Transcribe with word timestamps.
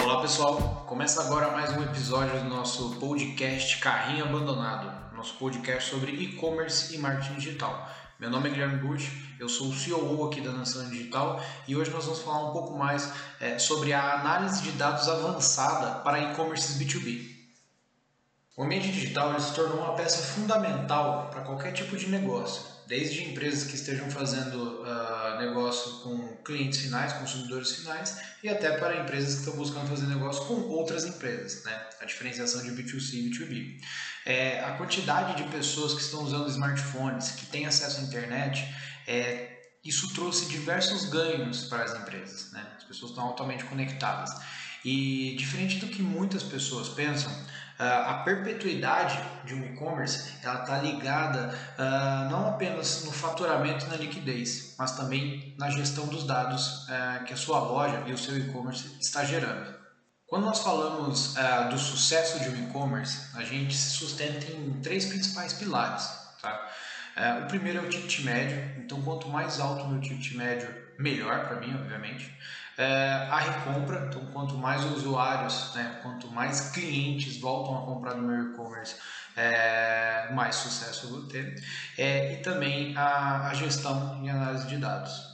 Olá 0.00 0.22
pessoal, 0.22 0.86
começa 0.86 1.20
agora 1.20 1.50
mais 1.50 1.76
um 1.76 1.82
episódio 1.82 2.38
do 2.38 2.48
nosso 2.48 3.00
podcast 3.00 3.78
Carrinho 3.78 4.26
Abandonado, 4.26 5.16
nosso 5.16 5.34
podcast 5.38 5.90
sobre 5.90 6.12
e-commerce 6.12 6.94
e 6.94 6.98
marketing 6.98 7.34
digital. 7.34 7.90
Meu 8.20 8.30
nome 8.30 8.48
é 8.48 8.52
Guilherme 8.52 8.78
Gucci, 8.78 9.10
eu 9.40 9.48
sou 9.48 9.70
o 9.70 9.74
CEO 9.74 10.24
aqui 10.24 10.40
da 10.40 10.52
Nação 10.52 10.88
Digital 10.88 11.42
e 11.66 11.74
hoje 11.74 11.90
nós 11.90 12.04
vamos 12.04 12.20
falar 12.22 12.50
um 12.50 12.52
pouco 12.52 12.78
mais 12.78 13.12
é, 13.40 13.58
sobre 13.58 13.92
a 13.92 14.20
análise 14.20 14.62
de 14.62 14.70
dados 14.72 15.08
avançada 15.08 15.98
para 16.02 16.30
e-commerce 16.30 16.78
B2B. 16.78 17.28
O 18.56 18.62
ambiente 18.62 18.92
digital 18.92 19.38
se 19.40 19.52
tornou 19.52 19.78
uma 19.78 19.94
peça 19.94 20.22
fundamental 20.22 21.28
para 21.32 21.42
qualquer 21.42 21.72
tipo 21.72 21.96
de 21.96 22.08
negócio, 22.08 22.71
desde 22.92 23.24
empresas 23.24 23.64
que 23.64 23.74
estejam 23.74 24.10
fazendo 24.10 24.82
uh, 24.82 25.38
negócio 25.38 26.00
com 26.00 26.36
clientes 26.44 26.78
finais, 26.78 27.10
consumidores 27.14 27.72
finais, 27.76 28.20
e 28.42 28.50
até 28.50 28.76
para 28.76 29.00
empresas 29.00 29.32
que 29.32 29.40
estão 29.40 29.56
buscando 29.56 29.88
fazer 29.88 30.06
negócio 30.08 30.44
com 30.44 30.60
outras 30.68 31.06
empresas, 31.06 31.64
né? 31.64 31.86
a 31.98 32.04
diferenciação 32.04 32.62
de 32.62 32.70
B2C 32.70 33.14
e 33.14 33.30
B2B. 33.30 33.80
É, 34.26 34.60
a 34.62 34.72
quantidade 34.72 35.42
de 35.42 35.50
pessoas 35.50 35.94
que 35.94 36.02
estão 36.02 36.22
usando 36.22 36.50
smartphones, 36.50 37.30
que 37.30 37.46
têm 37.46 37.64
acesso 37.64 37.98
à 37.98 38.02
internet, 38.02 38.62
é, 39.06 39.62
isso 39.82 40.12
trouxe 40.12 40.50
diversos 40.50 41.06
ganhos 41.06 41.64
para 41.64 41.84
as 41.84 41.98
empresas. 41.98 42.52
Né? 42.52 42.62
As 42.76 42.84
pessoas 42.84 43.12
estão 43.12 43.24
altamente 43.24 43.64
conectadas. 43.64 44.30
E 44.84 45.34
diferente 45.38 45.78
do 45.78 45.86
que 45.86 46.02
muitas 46.02 46.42
pessoas 46.42 46.90
pensam, 46.90 47.32
a 47.82 48.22
perpetuidade 48.24 49.18
de 49.44 49.54
um 49.54 49.64
e-commerce 49.64 50.32
ela 50.42 50.60
está 50.62 50.78
ligada 50.78 51.54
uh, 51.78 52.30
não 52.30 52.48
apenas 52.48 53.04
no 53.04 53.12
faturamento 53.12 53.86
e 53.86 53.88
na 53.88 53.96
liquidez, 53.96 54.74
mas 54.78 54.92
também 54.92 55.54
na 55.58 55.70
gestão 55.70 56.06
dos 56.06 56.24
dados 56.24 56.88
uh, 56.88 57.24
que 57.24 57.32
a 57.32 57.36
sua 57.36 57.60
loja 57.60 58.02
e 58.06 58.12
o 58.12 58.18
seu 58.18 58.36
e-commerce 58.36 58.96
está 59.00 59.24
gerando. 59.24 59.74
Quando 60.26 60.46
nós 60.46 60.60
falamos 60.60 61.36
uh, 61.36 61.68
do 61.70 61.78
sucesso 61.78 62.40
de 62.40 62.48
um 62.48 62.68
e-commerce, 62.68 63.36
a 63.36 63.44
gente 63.44 63.74
se 63.74 63.90
sustenta 63.90 64.50
em 64.50 64.80
três 64.80 65.06
principais 65.06 65.52
pilares. 65.52 66.08
Tá? 66.40 66.70
O 67.42 67.46
primeiro 67.46 67.80
é 67.80 67.82
o 67.82 67.90
ticket 67.90 68.24
médio, 68.24 68.82
então 68.82 69.02
quanto 69.02 69.28
mais 69.28 69.60
alto 69.60 69.84
o 69.84 69.88
meu 69.90 70.00
ticket 70.00 70.34
médio, 70.34 70.74
melhor 70.98 71.46
para 71.46 71.60
mim, 71.60 71.74
obviamente. 71.74 72.34
Uh, 72.78 73.30
a 73.30 73.38
recompra, 73.38 74.06
então 74.08 74.24
quanto 74.32 74.54
mais 74.54 74.82
usuários, 74.84 75.74
né, 75.74 76.00
quanto 76.02 76.28
mais 76.28 76.70
clientes 76.70 77.36
voltam 77.38 77.76
a 77.76 77.84
comprar 77.84 78.14
no 78.14 78.22
meu 78.22 78.50
e-commerce, 78.50 78.96
mais 80.34 80.54
sucesso 80.56 81.06
eu 81.06 81.10
vou 81.10 81.22
ter. 81.26 81.62
e 81.98 82.36
também 82.38 82.96
a, 82.96 83.48
a 83.48 83.54
gestão 83.54 84.20
e 84.24 84.30
análise 84.30 84.66
de 84.66 84.78
dados. 84.78 85.32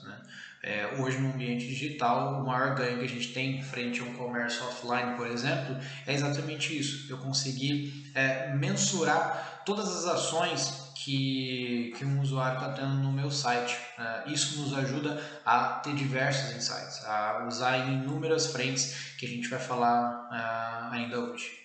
É, 0.61 0.97
hoje 0.99 1.19
no 1.19 1.33
ambiente 1.33 1.67
digital, 1.67 2.43
o 2.43 2.47
maior 2.47 2.75
ganho 2.75 2.99
que 2.99 3.05
a 3.05 3.09
gente 3.09 3.33
tem 3.33 3.63
frente 3.63 4.01
a 4.01 4.05
um 4.05 4.15
comércio 4.15 4.67
offline, 4.67 5.15
por 5.17 5.27
exemplo, 5.29 5.77
é 6.07 6.13
exatamente 6.13 6.77
isso. 6.77 7.11
Eu 7.11 7.19
conseguir 7.19 8.11
é, 8.15 8.53
mensurar 8.55 9.63
todas 9.65 9.89
as 9.89 10.05
ações 10.07 10.88
que, 11.05 11.93
que 11.97 12.05
um 12.05 12.21
usuário 12.21 12.59
está 12.59 12.73
tendo 12.73 12.95
no 12.95 13.13
meu 13.13 13.31
site. 13.31 13.79
É, 13.99 14.31
isso 14.31 14.61
nos 14.61 14.77
ajuda 14.77 15.23
a 15.45 15.81
ter 15.81 15.95
diversos 15.95 16.57
insights, 16.57 17.05
a 17.05 17.47
usar 17.47 17.79
em 17.79 18.03
inúmeras 18.03 18.49
frentes 18.49 19.15
que 19.17 19.25
a 19.25 19.29
gente 19.29 19.49
vai 19.49 19.61
falar 19.61 20.29
é, 20.33 20.97
ainda 20.97 21.21
hoje. 21.21 21.59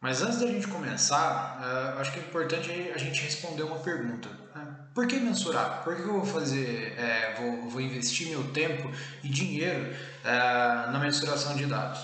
Mas 0.00 0.22
antes 0.22 0.38
da 0.38 0.46
gente 0.46 0.66
começar, 0.66 1.60
uh, 1.60 2.00
acho 2.00 2.12
que 2.12 2.20
é 2.20 2.22
importante 2.22 2.70
a 2.94 2.96
gente 2.96 3.20
responder 3.20 3.64
uma 3.64 3.80
pergunta. 3.80 4.30
Né? 4.54 4.66
Por 4.94 5.06
que 5.06 5.16
mensurar? 5.16 5.84
Por 5.84 5.94
que 5.94 6.00
eu 6.00 6.14
vou 6.14 6.24
fazer, 6.24 6.94
é, 6.98 7.34
vou, 7.38 7.68
vou, 7.68 7.80
investir 7.82 8.28
meu 8.28 8.44
tempo 8.44 8.90
e 9.22 9.28
dinheiro 9.28 9.92
uh, 10.24 10.90
na 10.90 10.98
mensuração 10.98 11.54
de 11.54 11.66
dados? 11.66 12.00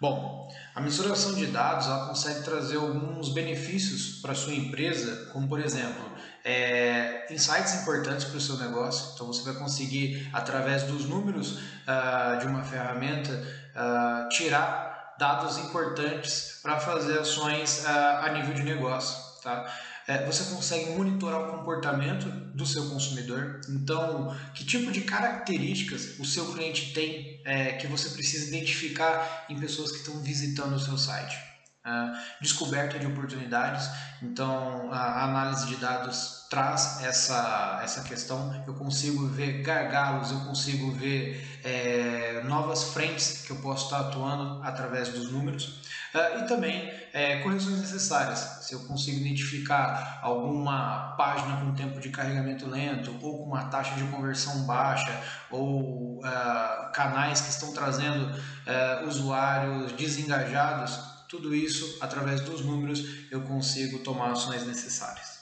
Bom, 0.00 0.48
a 0.76 0.80
mensuração 0.82 1.32
de 1.32 1.46
dados 1.46 1.86
ela 1.86 2.06
consegue 2.06 2.42
trazer 2.42 2.76
alguns 2.76 3.30
benefícios 3.30 4.20
para 4.20 4.34
sua 4.34 4.52
empresa, 4.52 5.30
como 5.32 5.48
por 5.48 5.58
exemplo, 5.58 6.04
é, 6.44 7.26
insights 7.32 7.80
importantes 7.80 8.26
para 8.26 8.36
o 8.36 8.40
seu 8.40 8.58
negócio. 8.58 9.14
Então 9.14 9.26
você 9.26 9.42
vai 9.42 9.54
conseguir, 9.54 10.28
através 10.34 10.82
dos 10.82 11.06
números 11.06 11.52
uh, 11.52 12.38
de 12.40 12.46
uma 12.46 12.62
ferramenta, 12.62 13.32
uh, 13.32 14.28
tirar 14.28 15.14
dados 15.18 15.56
importantes 15.56 16.60
para 16.62 16.78
fazer 16.78 17.20
ações 17.20 17.82
uh, 17.86 18.26
a 18.26 18.30
nível 18.34 18.52
de 18.52 18.62
negócio. 18.62 19.16
Tá? 19.42 19.72
É, 20.08 20.24
você 20.24 20.44
consegue 20.54 20.90
monitorar 20.90 21.40
o 21.40 21.58
comportamento 21.58 22.28
do 22.54 22.64
seu 22.64 22.88
consumidor. 22.88 23.60
Então, 23.68 24.36
que 24.54 24.64
tipo 24.64 24.92
de 24.92 25.00
características 25.00 26.18
o 26.20 26.24
seu 26.24 26.52
cliente 26.52 26.92
tem 26.92 27.40
é, 27.44 27.72
que 27.72 27.88
você 27.88 28.10
precisa 28.10 28.46
identificar 28.46 29.46
em 29.48 29.58
pessoas 29.58 29.90
que 29.90 29.98
estão 29.98 30.20
visitando 30.22 30.74
o 30.74 30.80
seu 30.80 30.96
site? 30.96 31.36
Uh, 31.84 32.18
descoberta 32.40 32.98
de 32.98 33.06
oportunidades. 33.06 33.88
Então, 34.20 34.92
a 34.92 35.22
análise 35.22 35.66
de 35.68 35.76
dados 35.76 36.46
traz 36.50 37.00
essa, 37.02 37.80
essa 37.82 38.02
questão. 38.02 38.64
Eu 38.66 38.74
consigo 38.74 39.28
ver 39.28 39.62
gargalos, 39.62 40.32
eu 40.32 40.40
consigo 40.40 40.90
ver 40.90 41.60
é, 41.62 42.42
novas 42.44 42.84
frentes 42.92 43.42
que 43.46 43.52
eu 43.52 43.56
posso 43.56 43.84
estar 43.84 44.00
atuando 44.00 44.62
através 44.64 45.10
dos 45.10 45.30
números. 45.30 45.80
Uh, 46.16 46.42
e 46.42 46.48
também 46.48 46.90
é, 47.12 47.40
correções 47.40 47.78
necessárias. 47.78 48.38
Se 48.62 48.72
eu 48.72 48.80
consigo 48.86 49.20
identificar 49.20 50.18
alguma 50.22 51.14
página 51.18 51.58
com 51.58 51.74
tempo 51.74 52.00
de 52.00 52.08
carregamento 52.08 52.66
lento, 52.66 53.14
ou 53.20 53.36
com 53.38 53.44
uma 53.44 53.66
taxa 53.66 53.94
de 53.96 54.04
conversão 54.04 54.64
baixa, 54.64 55.12
ou 55.50 56.20
uh, 56.20 56.92
canais 56.94 57.42
que 57.42 57.50
estão 57.50 57.70
trazendo 57.74 58.34
uh, 58.34 59.06
usuários 59.06 59.92
desengajados, 59.92 60.98
tudo 61.28 61.54
isso, 61.54 61.98
através 62.00 62.40
dos 62.40 62.64
números, 62.64 63.04
eu 63.30 63.42
consigo 63.42 63.98
tomar 63.98 64.30
ações 64.30 64.66
necessárias. 64.66 65.36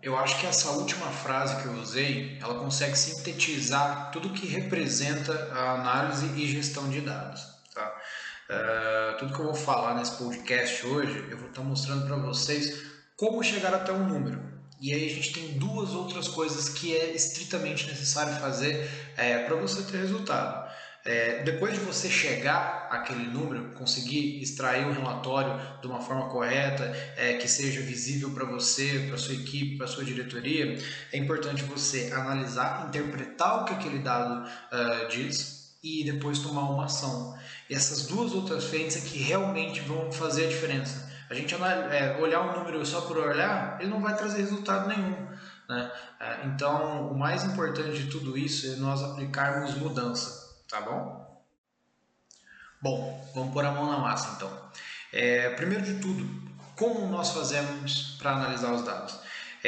Eu 0.00 0.16
acho 0.16 0.40
que 0.40 0.46
essa 0.46 0.70
última 0.70 1.10
frase 1.10 1.60
que 1.60 1.66
eu 1.66 1.74
usei, 1.74 2.38
ela 2.40 2.54
consegue 2.54 2.96
sintetizar 2.96 4.10
tudo 4.10 4.30
que 4.30 4.46
representa 4.46 5.32
a 5.52 5.72
análise 5.72 6.26
e 6.34 6.46
gestão 6.46 6.88
de 6.88 7.02
dados. 7.02 7.57
Tá? 8.48 8.54
Uh, 8.54 9.18
tudo 9.18 9.34
que 9.34 9.40
eu 9.40 9.44
vou 9.44 9.54
falar 9.54 9.94
nesse 9.94 10.12
podcast 10.12 10.86
hoje, 10.86 11.26
eu 11.30 11.36
vou 11.36 11.48
estar 11.48 11.62
mostrando 11.62 12.06
para 12.06 12.16
vocês 12.16 12.82
como 13.14 13.42
chegar 13.42 13.74
até 13.74 13.92
um 13.92 14.06
número. 14.06 14.40
E 14.80 14.94
aí 14.94 15.06
a 15.06 15.14
gente 15.14 15.32
tem 15.32 15.58
duas 15.58 15.90
outras 15.90 16.28
coisas 16.28 16.68
que 16.68 16.96
é 16.96 17.12
estritamente 17.14 17.86
necessário 17.86 18.32
fazer 18.40 18.88
é, 19.16 19.44
para 19.44 19.56
você 19.56 19.82
ter 19.82 19.98
resultado. 19.98 20.68
É, 21.04 21.42
depois 21.42 21.74
de 21.74 21.80
você 21.80 22.08
chegar 22.08 22.88
àquele 22.90 23.26
número, 23.26 23.72
conseguir 23.72 24.40
extrair 24.42 24.86
um 24.86 24.92
relatório 24.92 25.58
de 25.80 25.86
uma 25.86 26.00
forma 26.00 26.28
correta, 26.28 26.84
é, 27.16 27.34
que 27.34 27.48
seja 27.48 27.80
visível 27.80 28.30
para 28.30 28.44
você, 28.44 29.06
para 29.08 29.16
sua 29.16 29.34
equipe, 29.34 29.78
para 29.78 29.86
sua 29.86 30.04
diretoria, 30.04 30.78
é 31.12 31.18
importante 31.18 31.62
você 31.64 32.10
analisar, 32.12 32.86
interpretar 32.88 33.62
o 33.62 33.64
que 33.64 33.74
aquele 33.74 33.98
dado 33.98 34.46
uh, 34.46 35.08
diz 35.08 35.57
e 35.82 36.04
depois 36.04 36.38
tomar 36.38 36.70
uma 36.70 36.86
ação. 36.86 37.38
E 37.68 37.74
essas 37.74 38.06
duas 38.06 38.32
outras 38.32 38.64
frentes 38.64 38.96
é 38.96 39.00
que 39.00 39.18
realmente 39.18 39.80
vão 39.80 40.10
fazer 40.10 40.46
a 40.46 40.48
diferença. 40.48 41.08
A 41.30 41.34
gente 41.34 41.54
é, 41.54 42.16
olhar 42.20 42.40
um 42.40 42.58
número 42.58 42.84
só 42.86 43.02
por 43.02 43.18
olhar, 43.18 43.78
ele 43.80 43.90
não 43.90 44.00
vai 44.00 44.16
trazer 44.16 44.38
resultado 44.38 44.88
nenhum. 44.88 45.28
Né? 45.68 45.92
É, 46.18 46.46
então, 46.46 47.10
o 47.10 47.18
mais 47.18 47.44
importante 47.44 48.02
de 48.02 48.10
tudo 48.10 48.36
isso 48.36 48.66
é 48.66 48.76
nós 48.76 49.02
aplicarmos 49.02 49.74
mudança 49.74 50.48
tá 50.68 50.82
bom? 50.82 51.42
Bom, 52.80 53.30
vamos 53.34 53.52
pôr 53.52 53.64
a 53.64 53.72
mão 53.72 53.90
na 53.90 53.98
massa 53.98 54.34
então. 54.36 54.70
É, 55.12 55.50
primeiro 55.50 55.84
de 55.84 56.00
tudo, 56.00 56.24
como 56.76 57.08
nós 57.08 57.30
fazemos 57.30 58.16
para 58.18 58.32
analisar 58.32 58.72
os 58.72 58.84
dados? 58.84 59.18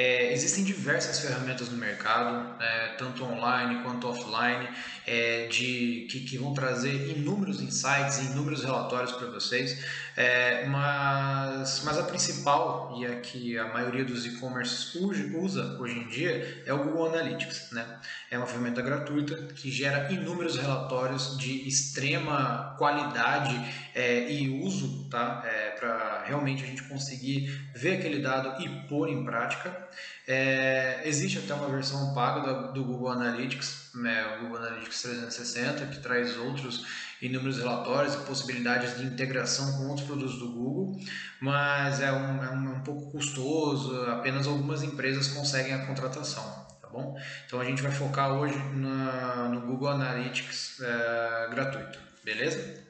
É, 0.03 0.33
existem 0.33 0.65
diversas 0.65 1.21
ferramentas 1.21 1.69
no 1.69 1.77
mercado, 1.77 2.55
é, 2.59 2.95
tanto 2.97 3.23
online 3.23 3.83
quanto 3.83 4.09
offline, 4.09 4.67
é, 5.07 5.47
de, 5.49 6.07
que, 6.11 6.21
que, 6.21 6.39
vão 6.39 6.55
trazer 6.55 7.19
inúmeros 7.19 7.61
insights, 7.61 8.19
inúmeros 8.31 8.65
relatórios 8.65 9.13
para 9.13 9.27
vocês, 9.27 9.85
é, 10.21 10.67
mas, 10.67 11.83
mas 11.83 11.99
a 11.99 12.03
principal 12.03 12.95
e 12.99 13.07
a 13.07 13.21
que 13.21 13.57
a 13.57 13.69
maioria 13.69 14.05
dos 14.05 14.27
e-commerces 14.27 14.95
usa 14.95 15.79
hoje 15.81 15.99
em 15.99 16.09
dia 16.09 16.63
é 16.67 16.75
o 16.75 16.85
Google 16.85 17.07
Analytics. 17.07 17.71
Né? 17.73 17.87
É 18.31 18.37
uma 18.37 18.47
ferramenta 18.47 18.83
gratuita 18.83 19.35
que 19.55 19.71
gera 19.71 20.13
inúmeros 20.13 20.59
relatórios 20.59 21.39
de 21.39 21.67
extrema 21.67 22.75
qualidade 22.77 23.59
é, 23.95 24.31
e 24.31 24.63
uso 24.63 25.09
tá? 25.09 25.43
É, 25.43 25.71
para 25.71 26.25
realmente 26.27 26.65
a 26.65 26.67
gente 26.67 26.83
conseguir 26.83 27.49
ver 27.75 27.97
aquele 27.97 28.21
dado 28.21 28.63
e 28.63 28.69
pôr 28.89 29.09
em 29.09 29.25
prática. 29.25 29.89
É, 30.29 31.01
existe 31.07 31.39
até 31.39 31.55
uma 31.55 31.69
versão 31.71 32.13
paga 32.13 32.73
do 32.73 32.85
Google 32.85 33.09
Analytics, 33.09 33.91
né, 33.95 34.37
o 34.37 34.43
Google 34.43 34.59
Analytics 34.59 35.01
360, 35.01 35.87
que 35.87 35.99
traz 36.01 36.37
outros 36.37 36.85
inúmeros 37.23 37.59
relatórios 37.59 38.15
e 38.15 38.19
possibilidades 38.19 38.99
de 38.99 39.05
integração 39.05 39.79
com 39.79 39.89
outros 39.89 40.07
produtos 40.07 40.39
do 40.39 40.49
Google, 40.49 40.99
mas 41.41 42.01
é 42.01 42.13
um, 42.13 42.43
é 42.43 42.51
um, 42.51 42.75
é 42.75 42.77
um 42.77 42.83
pouco 42.83 43.11
custoso, 43.11 44.03
apenas 44.07 44.47
algumas 44.47 44.83
empresas 44.83 45.29
conseguem 45.29 45.75
a 45.75 45.87
contratação. 45.87 46.67
Então, 46.79 46.91
bom? 46.91 47.17
Então 47.47 47.61
a 47.61 47.65
gente 47.65 47.83
vai 47.83 47.93
focar 47.93 48.33
hoje 48.33 48.59
no 48.59 49.61
Google 49.63 49.89
Analytics 49.89 50.81
é, 50.81 51.49
gratuito, 51.51 51.99
beleza? 52.25 52.90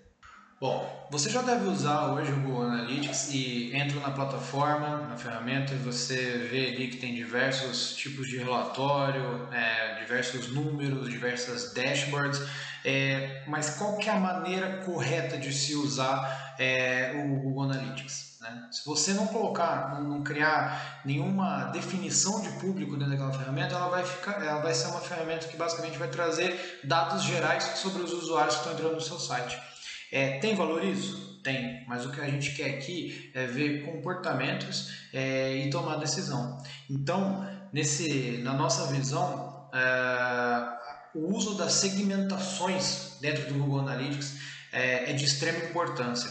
Bom, 0.61 1.09
você 1.11 1.31
já 1.31 1.41
deve 1.41 1.67
usar 1.69 2.13
hoje 2.13 2.31
o 2.33 2.41
Google 2.41 2.65
Analytics 2.65 3.33
e 3.33 3.75
entra 3.75 3.99
na 3.99 4.11
plataforma, 4.11 4.99
na 5.09 5.17
ferramenta, 5.17 5.73
e 5.73 5.79
você 5.79 6.47
vê 6.51 6.67
ali 6.67 6.89
que 6.89 6.99
tem 6.99 7.15
diversos 7.15 7.97
tipos 7.97 8.29
de 8.29 8.37
relatório, 8.37 9.49
é, 9.51 9.95
diversos 10.01 10.53
números, 10.53 11.09
diversas 11.09 11.73
dashboards, 11.73 12.43
é, 12.85 13.43
mas 13.47 13.71
qual 13.71 13.97
que 13.97 14.11
é 14.11 14.13
a 14.13 14.21
maneira 14.21 14.83
correta 14.85 15.39
de 15.39 15.51
se 15.51 15.75
usar 15.75 16.55
é, 16.59 17.25
o 17.25 17.41
Google 17.41 17.63
Analytics? 17.63 18.37
Né? 18.39 18.69
Se 18.71 18.85
você 18.85 19.15
não 19.15 19.27
colocar, 19.29 19.95
não, 19.95 20.03
não, 20.03 20.23
criar 20.23 21.01
nenhuma 21.07 21.71
definição 21.73 22.39
de 22.43 22.51
público 22.59 22.99
dentro 22.99 23.13
daquela 23.13 23.33
ferramenta, 23.33 23.77
ela 23.77 23.89
vai, 23.89 24.05
ficar, 24.05 24.45
ela 24.45 24.61
vai 24.61 24.75
ser 24.75 24.89
uma 24.89 25.01
ferramenta 25.01 25.49
que 25.49 25.57
basicamente 25.57 25.97
vai 25.97 26.09
trazer 26.09 26.81
dados 26.85 27.23
gerais 27.23 27.65
sobre 27.77 28.03
os 28.03 28.13
usuários 28.13 28.57
que 28.57 28.61
estão 28.61 28.75
entrando 28.75 28.95
no 28.97 29.01
seu 29.01 29.19
site. 29.19 29.70
É, 30.13 30.39
tem 30.39 30.55
valor 30.55 30.85
isso? 30.85 31.41
Tem, 31.43 31.85
mas 31.89 32.05
o 32.05 32.13
que 32.13 32.21
a 32.21 32.29
gente 32.29 32.53
quer 32.53 32.71
aqui 32.77 33.31
é 33.35 33.47
ver 33.47 33.83
comportamentos 33.85 34.93
é, 35.13 35.57
e 35.57 35.71
tomar 35.71 35.97
decisão. 35.97 36.59
Então, 36.89 37.47
nesse, 37.73 38.39
na 38.39 38.53
nossa 38.53 38.93
visão, 38.93 39.71
é, 39.73 40.81
o 41.15 41.35
uso 41.35 41.55
das 41.55 41.73
segmentações 41.75 43.17
dentro 43.21 43.47
do 43.49 43.55
Google 43.55 43.81
Analytics 43.81 44.37
é, 44.73 45.11
é 45.11 45.13
de 45.15 45.25
extrema 45.25 45.65
importância. 45.65 46.31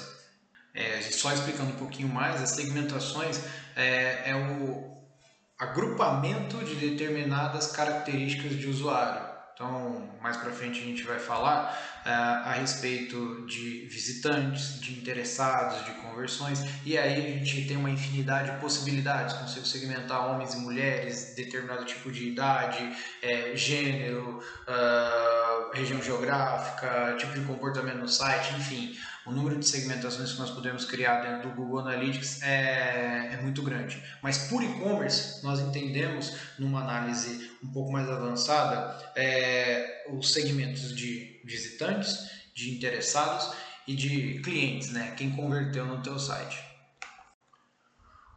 É, 0.74 1.02
só 1.02 1.34
explicando 1.34 1.72
um 1.72 1.76
pouquinho 1.78 2.08
mais, 2.08 2.42
as 2.42 2.52
segmentações 2.52 3.42
é, 3.76 4.30
é 4.30 4.36
o 4.36 4.90
agrupamento 5.58 6.64
de 6.64 6.76
determinadas 6.76 7.68
características 7.68 8.58
de 8.58 8.68
usuário. 8.68 9.39
Então, 9.60 10.10
mais 10.22 10.38
para 10.38 10.52
frente 10.52 10.80
a 10.80 10.86
gente 10.86 11.04
vai 11.04 11.20
falar 11.20 11.78
uh, 12.06 12.10
a 12.48 12.54
respeito 12.54 13.46
de 13.46 13.86
visitantes, 13.92 14.80
de 14.80 14.94
interessados, 14.94 15.84
de 15.84 15.92
conversões, 16.00 16.64
e 16.86 16.98
aí 16.98 17.18
a 17.18 17.38
gente 17.44 17.68
tem 17.68 17.76
uma 17.76 17.90
infinidade 17.90 18.52
de 18.52 18.58
possibilidades, 18.62 19.36
consigo 19.36 19.66
segmentar 19.66 20.30
homens 20.30 20.54
e 20.54 20.60
mulheres, 20.60 21.34
determinado 21.36 21.84
tipo 21.84 22.10
de 22.10 22.30
idade, 22.30 22.90
é, 23.22 23.54
gênero, 23.54 24.42
uh, 24.66 25.74
região 25.74 26.02
geográfica, 26.02 27.18
tipo 27.18 27.34
de 27.34 27.42
comportamento 27.42 27.98
no 27.98 28.08
site, 28.08 28.54
enfim, 28.56 28.98
o 29.30 29.32
número 29.32 29.60
de 29.60 29.68
segmentações 29.68 30.34
que 30.34 30.40
nós 30.40 30.50
podemos 30.50 30.86
criar 30.86 31.22
dentro 31.22 31.50
do 31.50 31.56
Google 31.56 31.80
Analytics 31.80 32.42
é, 32.42 33.30
é 33.34 33.42
muito 33.42 33.62
grande. 33.62 34.02
Mas 34.24 34.50
por 34.50 34.64
e-commerce, 34.64 35.44
nós 35.44 35.60
entendemos, 35.60 36.34
numa 36.58 36.82
análise 36.82 37.52
um 37.64 37.68
pouco 37.68 37.92
mais 37.92 38.10
avançada, 38.10 39.12
é, 39.16 40.08
os 40.10 40.34
segmentos 40.34 40.96
de 40.96 41.40
visitantes, 41.46 42.30
de 42.56 42.72
interessados 42.72 43.54
e 43.88 43.96
de 43.96 44.40
clientes, 44.42 44.92
né? 44.92 45.14
quem 45.16 45.32
converteu 45.32 45.86
no 45.86 46.02
teu 46.02 46.18
site. 46.18 46.69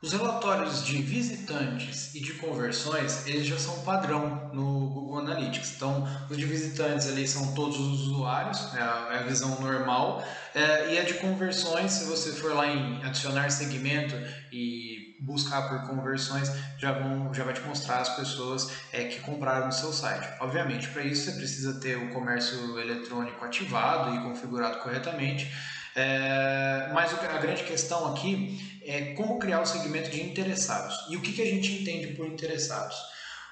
Os 0.02 0.12
relatórios 0.12 0.84
de 0.84 1.00
visitantes 1.00 2.12
e 2.12 2.18
de 2.18 2.32
conversões, 2.32 3.24
eles 3.24 3.46
já 3.46 3.56
são 3.56 3.84
padrão 3.84 4.50
no 4.52 4.88
Google 4.88 5.20
Analytics. 5.20 5.74
Então, 5.76 6.04
os 6.28 6.36
de 6.36 6.44
visitantes 6.44 7.06
ali 7.06 7.26
são 7.28 7.54
todos 7.54 7.78
os 7.78 8.08
usuários, 8.08 8.74
é 8.74 8.80
a, 8.80 9.08
é 9.12 9.18
a 9.20 9.22
visão 9.22 9.60
normal. 9.60 10.26
É, 10.52 10.92
e 10.92 10.98
a 10.98 11.04
de 11.04 11.14
conversões, 11.14 11.92
se 11.92 12.04
você 12.06 12.32
for 12.32 12.52
lá 12.52 12.66
em 12.66 13.00
adicionar 13.04 13.48
segmento 13.50 14.16
e 14.50 15.14
buscar 15.20 15.68
por 15.68 15.86
conversões, 15.86 16.50
já, 16.78 16.90
vão, 16.90 17.32
já 17.32 17.44
vai 17.44 17.54
te 17.54 17.60
mostrar 17.60 17.98
as 17.98 18.08
pessoas 18.16 18.72
é, 18.92 19.04
que 19.04 19.20
compraram 19.20 19.66
no 19.66 19.72
seu 19.72 19.92
site. 19.92 20.28
Obviamente, 20.40 20.88
para 20.88 21.04
isso 21.04 21.30
você 21.30 21.36
precisa 21.36 21.78
ter 21.78 21.96
o 21.96 22.10
comércio 22.10 22.76
eletrônico 22.76 23.44
ativado 23.44 24.16
e 24.16 24.18
configurado 24.24 24.80
corretamente. 24.80 25.48
É, 25.94 26.90
mas 26.92 27.12
a 27.12 27.38
grande 27.38 27.64
questão 27.64 28.12
aqui 28.12 28.80
é 28.84 29.14
como 29.14 29.38
criar 29.38 29.60
o 29.60 29.66
segmento 29.66 30.10
de 30.10 30.22
interessados. 30.22 30.94
E 31.10 31.16
o 31.16 31.20
que, 31.20 31.32
que 31.32 31.42
a 31.42 31.46
gente 31.46 31.72
entende 31.80 32.08
por 32.14 32.26
interessados? 32.26 32.96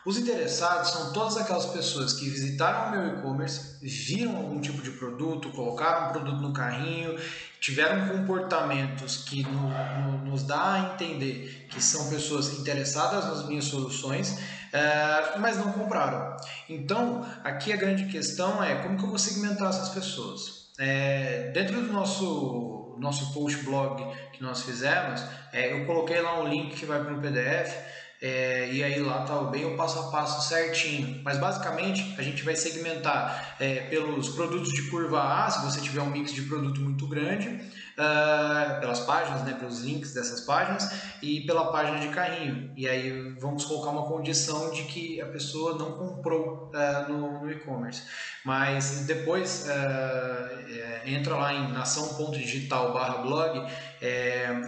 Os 0.04 0.16
interessados 0.16 0.90
são 0.92 1.12
todas 1.12 1.36
aquelas 1.36 1.66
pessoas 1.66 2.14
que 2.14 2.28
visitaram 2.30 2.88
o 2.88 2.90
meu 2.90 3.18
e-commerce, 3.18 3.76
viram 3.82 4.34
algum 4.34 4.58
tipo 4.58 4.80
de 4.80 4.92
produto, 4.92 5.50
colocaram 5.50 6.08
um 6.08 6.12
produto 6.12 6.40
no 6.40 6.54
carrinho, 6.54 7.18
tiveram 7.60 8.08
comportamentos 8.08 9.18
que 9.18 9.42
no, 9.42 9.68
no, 9.68 10.24
nos 10.24 10.42
dá 10.42 10.72
a 10.72 10.94
entender 10.94 11.66
que 11.68 11.82
são 11.82 12.08
pessoas 12.08 12.58
interessadas 12.58 13.26
nas 13.26 13.46
minhas 13.46 13.66
soluções, 13.66 14.38
é, 14.72 15.38
mas 15.38 15.58
não 15.58 15.70
compraram. 15.70 16.34
Então, 16.66 17.26
aqui 17.44 17.70
a 17.70 17.76
grande 17.76 18.06
questão 18.06 18.64
é 18.64 18.76
como 18.76 18.96
que 18.96 19.04
eu 19.04 19.08
vou 19.08 19.18
segmentar 19.18 19.68
essas 19.68 19.90
pessoas. 19.90 20.59
É, 20.80 21.50
dentro 21.52 21.82
do 21.82 21.92
nosso, 21.92 22.96
nosso 22.98 23.34
post 23.34 23.62
blog 23.64 24.02
que 24.32 24.42
nós 24.42 24.62
fizemos, 24.62 25.22
é, 25.52 25.74
eu 25.74 25.84
coloquei 25.84 26.20
lá 26.22 26.40
um 26.40 26.48
link 26.48 26.74
que 26.74 26.86
vai 26.86 27.04
para 27.04 27.14
o 27.14 27.20
PDF 27.20 27.99
é, 28.22 28.68
e 28.70 28.84
aí 28.84 29.00
lá 29.00 29.24
tá 29.24 29.40
bem 29.44 29.64
o 29.64 29.76
passo 29.76 29.98
a 29.98 30.10
passo 30.10 30.46
certinho. 30.46 31.22
Mas 31.24 31.38
basicamente 31.38 32.14
a 32.18 32.22
gente 32.22 32.42
vai 32.42 32.54
segmentar 32.54 33.56
é, 33.58 33.86
pelos 33.88 34.28
produtos 34.30 34.72
de 34.72 34.90
curva 34.90 35.22
A, 35.22 35.50
se 35.50 35.64
você 35.64 35.80
tiver 35.80 36.02
um 36.02 36.10
mix 36.10 36.32
de 36.32 36.42
produto 36.42 36.80
muito 36.82 37.06
grande, 37.06 37.48
uh, 37.48 38.78
pelas 38.78 39.00
páginas, 39.00 39.42
né, 39.44 39.54
pelos 39.58 39.80
links 39.80 40.12
dessas 40.12 40.42
páginas 40.42 40.90
e 41.22 41.40
pela 41.42 41.72
página 41.72 41.98
de 41.98 42.08
carrinho. 42.08 42.70
E 42.76 42.86
aí 42.86 43.34
vamos 43.38 43.64
colocar 43.64 43.88
uma 43.90 44.06
condição 44.06 44.70
de 44.70 44.82
que 44.84 45.18
a 45.20 45.26
pessoa 45.26 45.78
não 45.78 45.92
comprou 45.92 46.70
uh, 46.74 47.10
no, 47.10 47.40
no 47.40 47.50
e-commerce. 47.50 48.02
Mas 48.44 49.06
depois 49.06 49.66
uh, 49.66 51.08
entra 51.08 51.36
lá 51.36 51.54
em 51.54 51.72
nação.digital/blog, 51.72 53.66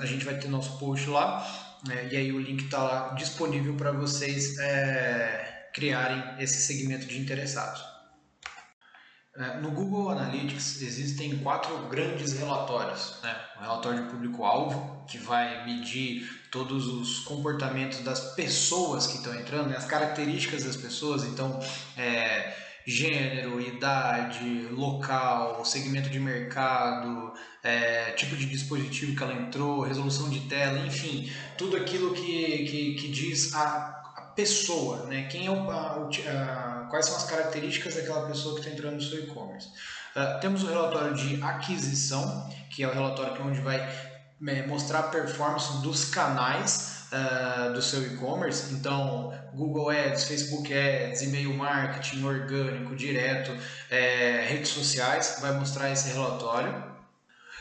a 0.01 0.07
gente 0.07 0.25
vai 0.25 0.35
ter 0.35 0.49
nosso 0.49 0.79
post 0.79 1.09
lá 1.09 1.62
é, 1.91 2.09
e 2.13 2.17
aí 2.17 2.33
o 2.33 2.41
link 2.41 2.65
está 2.65 2.83
lá 2.83 3.15
disponível 3.15 3.75
para 3.75 3.91
vocês 3.91 4.59
é, 4.59 5.71
criarem 5.75 6.43
esse 6.43 6.61
segmento 6.63 7.07
de 7.07 7.19
interessados. 7.19 7.83
É, 9.35 9.59
no 9.61 9.71
Google 9.71 10.11
Analytics 10.11 10.83
existem 10.83 11.39
quatro 11.39 11.89
grandes 11.89 12.35
relatórios. 12.39 13.19
Né? 13.23 13.35
O 13.57 13.61
relatório 13.63 14.05
de 14.05 14.11
público-alvo, 14.11 15.05
que 15.09 15.17
vai 15.17 15.65
medir 15.65 16.29
todos 16.51 16.87
os 16.87 17.21
comportamentos 17.21 18.01
das 18.01 18.35
pessoas 18.35 19.07
que 19.07 19.17
estão 19.17 19.35
entrando, 19.35 19.71
né? 19.71 19.77
as 19.77 19.87
características 19.87 20.65
das 20.65 20.77
pessoas. 20.77 21.25
Então, 21.25 21.59
é, 21.97 22.55
gênero, 22.87 23.61
idade, 23.61 24.69
local, 24.71 25.65
segmento 25.65 26.11
de 26.11 26.19
mercado, 26.19 27.33
é, 27.63 28.11
tipo 28.13 28.37
de 28.37 28.47
dispositivo 28.47 29.17
que 29.17 29.23
ela 29.23 29.35
entrou, 29.35 29.83
resolução 29.83 30.29
de 30.29 30.41
tela, 30.41 30.79
enfim, 30.87 31.31
tudo 31.57 31.77
aquilo 31.77 32.13
que, 32.13 32.65
que, 32.65 32.95
que 32.95 33.09
diz 33.09 33.55
a, 33.55 33.61
a, 34.17 34.23
pessoa, 34.35 35.05
né? 35.07 35.29
Quem 35.31 35.47
é 35.47 35.51
o, 35.51 35.71
a, 35.71 36.09
a, 36.09 36.87
quais 36.91 37.07
são 37.07 37.17
as 37.17 37.25
características 37.25 37.95
daquela 37.95 38.27
pessoa 38.27 38.55
que 38.55 38.61
está 38.61 38.73
entrando 38.73 38.95
no 38.95 39.03
seu 39.03 39.25
e-commerce. 39.25 39.69
Uh, 40.17 40.41
temos 40.41 40.63
o 40.63 40.67
relatório 40.67 41.15
de 41.15 41.43
aquisição, 41.43 42.49
que 42.71 42.83
é 42.83 42.89
o 42.89 42.93
relatório 42.93 43.35
que 43.35 43.41
é 43.41 43.45
onde 43.45 43.61
vai 43.61 43.79
é, 44.47 44.67
mostrar 44.67 44.99
a 44.99 45.03
performance 45.05 45.81
dos 45.83 46.07
canais 46.07 46.92
uh, 47.13 47.73
do 47.73 47.83
seu 47.83 48.03
e-commerce. 48.03 48.73
Então, 48.75 49.33
Google 49.55 49.91
Ads, 49.91 50.25
Facebook 50.25 50.73
Ads, 50.73 51.23
e-mail 51.23 51.55
marketing 51.55 52.25
orgânico, 52.25 52.97
direto, 52.97 53.57
é, 53.91 54.47
redes 54.49 54.71
sociais, 54.71 55.39
vai 55.41 55.53
mostrar 55.53 55.91
esse 55.91 56.11
relatório. 56.13 56.91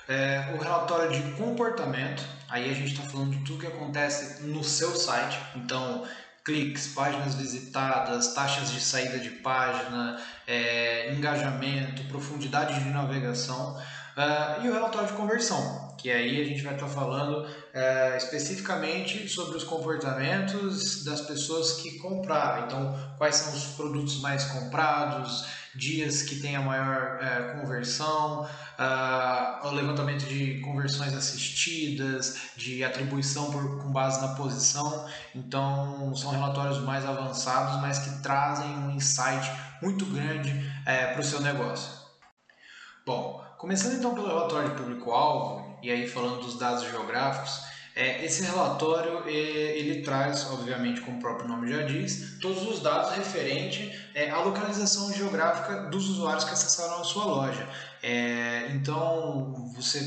É, 0.07 0.53
o 0.55 0.61
relatório 0.61 1.11
de 1.11 1.31
comportamento, 1.33 2.23
aí 2.49 2.69
a 2.69 2.73
gente 2.73 2.93
está 2.93 3.03
falando 3.03 3.31
de 3.31 3.43
tudo 3.43 3.59
que 3.59 3.67
acontece 3.67 4.43
no 4.43 4.63
seu 4.63 4.95
site. 4.95 5.39
Então, 5.55 6.05
cliques, 6.43 6.87
páginas 6.87 7.35
visitadas, 7.35 8.33
taxas 8.33 8.71
de 8.71 8.81
saída 8.81 9.19
de 9.19 9.29
página, 9.29 10.19
é, 10.47 11.13
engajamento, 11.13 12.03
profundidade 12.05 12.83
de 12.83 12.89
navegação. 12.89 13.79
Uh, 14.17 14.65
e 14.65 14.69
o 14.69 14.73
relatório 14.73 15.07
de 15.07 15.13
conversão, 15.13 15.95
que 15.97 16.11
aí 16.11 16.41
a 16.41 16.43
gente 16.43 16.61
vai 16.63 16.73
estar 16.73 16.87
falando 16.87 17.45
uh, 17.45 18.17
especificamente 18.17 19.29
sobre 19.29 19.55
os 19.55 19.63
comportamentos 19.63 21.05
das 21.05 21.21
pessoas 21.21 21.73
que 21.81 21.97
compraram. 21.99 22.65
Então, 22.65 23.13
quais 23.17 23.35
são 23.35 23.53
os 23.53 23.63
produtos 23.75 24.19
mais 24.19 24.43
comprados, 24.45 25.45
dias 25.73 26.23
que 26.23 26.41
tem 26.41 26.57
a 26.57 26.61
maior 26.61 27.19
uh, 27.21 27.61
conversão, 27.61 28.45
o 29.63 29.71
levantamento 29.71 30.25
de 30.25 30.59
conversões 30.59 31.13
assistidas, 31.13 32.37
de 32.57 32.83
atribuição 32.83 33.51
por, 33.51 33.81
com 33.81 33.91
base 33.91 34.19
na 34.19 34.29
posição. 34.33 35.07
Então, 35.35 36.13
são 36.15 36.31
relatórios 36.31 36.79
mais 36.79 37.05
avançados, 37.05 37.79
mas 37.79 37.99
que 37.99 38.21
trazem 38.23 38.67
um 38.67 38.91
insight 38.91 39.49
muito 39.83 40.03
grande 40.05 40.51
para 40.83 41.21
o 41.21 41.23
seu 41.23 41.39
negócio. 41.41 42.00
Bom, 43.05 43.41
Começando 43.61 43.93
então 43.93 44.15
pelo 44.15 44.25
relatório 44.25 44.71
de 44.71 44.75
público-alvo, 44.75 45.77
e 45.83 45.91
aí 45.91 46.07
falando 46.07 46.41
dos 46.41 46.57
dados 46.57 46.83
geográficos, 46.83 47.61
É, 47.93 48.23
esse 48.25 48.41
relatório 48.43 49.27
ele 49.27 50.01
traz, 50.01 50.49
obviamente, 50.49 51.01
como 51.01 51.17
o 51.17 51.19
próprio 51.19 51.47
nome 51.47 51.69
já 51.69 51.83
diz, 51.83 52.39
todos 52.39 52.63
os 52.63 52.79
dados 52.81 53.11
referentes 53.11 53.93
é, 54.15 54.31
à 54.31 54.39
localização 54.39 55.13
geográfica 55.13 55.89
dos 55.89 56.07
usuários 56.09 56.45
que 56.45 56.51
acessaram 56.53 57.01
a 57.01 57.03
sua 57.03 57.25
loja. 57.25 57.67
É, 58.01 58.71
então, 58.71 59.53
você 59.75 59.99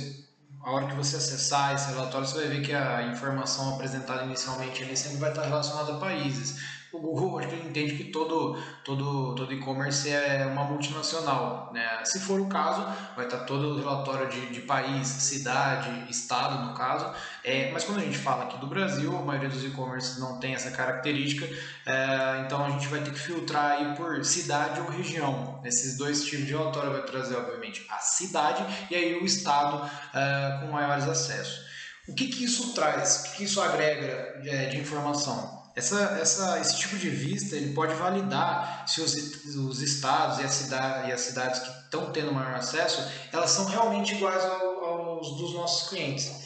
a 0.65 0.73
hora 0.73 0.87
que 0.87 0.97
você 0.97 1.17
acessar 1.17 1.75
esse 1.75 1.91
relatório, 1.91 2.27
você 2.27 2.39
vai 2.39 2.49
ver 2.49 2.63
que 2.63 2.73
a 2.73 3.03
informação 3.13 3.75
apresentada 3.75 4.25
inicialmente 4.25 4.83
ali 4.83 4.97
sempre 4.97 5.19
vai 5.19 5.31
estar 5.31 5.45
relacionada 5.45 5.93
a 5.93 5.99
países 5.99 6.57
o 6.97 7.01
Google 7.01 7.41
que 7.41 7.47
ele 7.47 7.69
entende 7.69 7.97
que 7.97 8.05
todo 8.05 8.57
todo 8.85 9.35
todo 9.35 9.53
e-commerce 9.53 10.09
é 10.11 10.47
uma 10.47 10.65
multinacional, 10.65 11.71
né? 11.73 12.05
Se 12.05 12.21
for 12.21 12.41
o 12.41 12.47
caso, 12.47 12.87
vai 13.17 13.25
estar 13.25 13.41
todo 13.41 13.75
o 13.75 13.79
relatório 13.79 14.29
de, 14.29 14.53
de 14.53 14.61
país, 14.61 15.07
cidade, 15.07 16.11
estado 16.11 16.67
no 16.67 16.75
caso. 16.75 17.13
É, 17.43 17.71
mas 17.73 17.85
quando 17.85 17.99
a 17.99 18.03
gente 18.03 18.19
fala 18.19 18.45
aqui 18.45 18.59
do 18.59 18.67
Brasil, 18.67 19.17
a 19.17 19.23
maioria 19.23 19.49
dos 19.49 19.65
e-commerces 19.65 20.19
não 20.19 20.39
tem 20.39 20.55
essa 20.55 20.71
característica, 20.71 21.47
é, 21.87 22.43
então 22.45 22.65
a 22.65 22.71
gente 22.71 22.87
vai 22.89 23.01
ter 23.01 23.13
que 23.13 23.19
filtrar 23.19 23.73
aí 23.73 23.95
por 23.95 24.25
cidade 24.25 24.81
ou 24.81 24.89
região. 24.89 25.61
Esses 25.65 25.97
dois 25.97 26.25
tipos 26.25 26.47
de 26.47 26.53
relatório 26.53 26.93
vai 26.93 27.03
trazer, 27.03 27.37
obviamente, 27.37 27.87
a 27.91 27.99
cidade 27.99 28.65
e 28.91 28.95
aí 28.95 29.15
o 29.15 29.25
estado 29.25 29.91
é, 30.15 30.61
com 30.61 30.73
maiores 30.73 31.09
acessos. 31.09 31.65
O 32.07 32.15
que, 32.15 32.29
que 32.29 32.45
isso 32.45 32.75
traz? 32.75 33.17
O 33.17 33.23
que, 33.25 33.37
que 33.39 33.45
isso 33.45 33.61
agrega 33.61 34.41
é, 34.45 34.67
de 34.67 34.79
informação? 34.79 35.63
Essa, 35.76 36.19
essa, 36.21 36.61
esse 36.61 36.78
tipo 36.78 36.97
de 36.97 37.11
vista 37.11 37.57
ele 37.57 37.73
pode 37.73 37.95
validar 37.95 38.85
se 38.87 39.00
os, 39.00 39.14
os 39.57 39.83
estados 39.83 40.38
e, 40.38 40.49
cidade, 40.49 41.11
e 41.11 41.12
as 41.12 41.21
cidades 41.21 41.61
que 41.61 41.69
estão 41.69 42.12
tendo 42.12 42.33
maior 42.33 42.54
acesso 42.54 43.04
elas 43.33 43.50
são 43.50 43.64
realmente 43.64 44.14
iguais 44.14 44.45
ao, 44.45 44.85
aos 44.85 45.37
dos 45.37 45.52
nossos 45.54 45.88
clientes. 45.88 46.45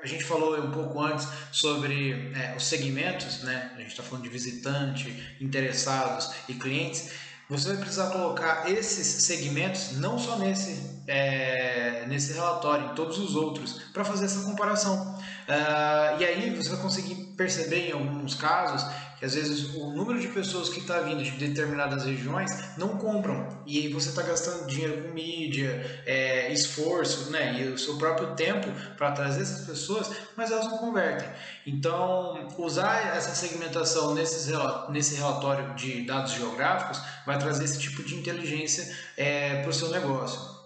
A 0.00 0.06
gente 0.06 0.22
falou 0.22 0.56
um 0.60 0.70
pouco 0.70 1.00
antes 1.00 1.26
sobre 1.50 2.32
é, 2.36 2.54
os 2.56 2.64
segmentos, 2.64 3.42
né? 3.42 3.72
a 3.74 3.80
gente 3.80 3.90
está 3.90 4.02
falando 4.02 4.22
de 4.22 4.28
visitante, 4.28 5.36
interessados 5.40 6.30
e 6.48 6.54
clientes. 6.54 7.10
Você 7.48 7.68
vai 7.68 7.78
precisar 7.78 8.10
colocar 8.10 8.70
esses 8.70 9.24
segmentos 9.24 9.92
não 9.96 10.18
só 10.18 10.36
nesse, 10.36 11.00
é, 11.06 12.04
nesse 12.06 12.34
relatório, 12.34 12.90
em 12.90 12.94
todos 12.94 13.18
os 13.18 13.34
outros, 13.34 13.84
para 13.90 14.04
fazer 14.04 14.26
essa 14.26 14.44
comparação. 14.44 15.14
Uh, 15.48 16.20
e 16.20 16.24
aí 16.26 16.54
você 16.54 16.68
vai 16.68 16.82
conseguir 16.82 17.14
perceber 17.38 17.88
em 17.88 17.92
alguns 17.92 18.34
casos 18.34 18.84
que 19.18 19.24
às 19.24 19.34
vezes 19.34 19.74
o 19.74 19.90
número 19.90 20.20
de 20.20 20.28
pessoas 20.28 20.68
que 20.68 20.80
está 20.80 21.00
vindo 21.00 21.22
de 21.22 21.32
determinadas 21.32 22.04
regiões 22.04 22.50
não 22.76 22.96
compram 22.96 23.62
e 23.66 23.78
aí 23.78 23.92
você 23.92 24.10
está 24.10 24.22
gastando 24.22 24.66
dinheiro 24.66 25.02
com 25.02 25.12
mídia, 25.12 26.02
é, 26.06 26.52
esforço, 26.52 27.30
né, 27.30 27.60
e 27.60 27.68
o 27.68 27.78
seu 27.78 27.96
próprio 27.98 28.34
tempo 28.34 28.68
para 28.96 29.12
trazer 29.12 29.42
essas 29.42 29.66
pessoas, 29.66 30.10
mas 30.36 30.50
elas 30.50 30.66
não 30.66 30.78
convertem. 30.78 31.28
Então, 31.66 32.48
usar 32.58 33.16
essa 33.16 33.34
segmentação 33.34 34.14
nesses, 34.14 34.48
nesse 34.90 35.16
relatório 35.16 35.74
de 35.74 36.02
dados 36.02 36.32
geográficos 36.32 37.00
vai 37.26 37.38
trazer 37.38 37.64
esse 37.64 37.78
tipo 37.78 38.02
de 38.02 38.14
inteligência 38.14 38.96
é, 39.16 39.60
para 39.62 39.70
o 39.70 39.72
seu 39.72 39.90
negócio. 39.90 40.58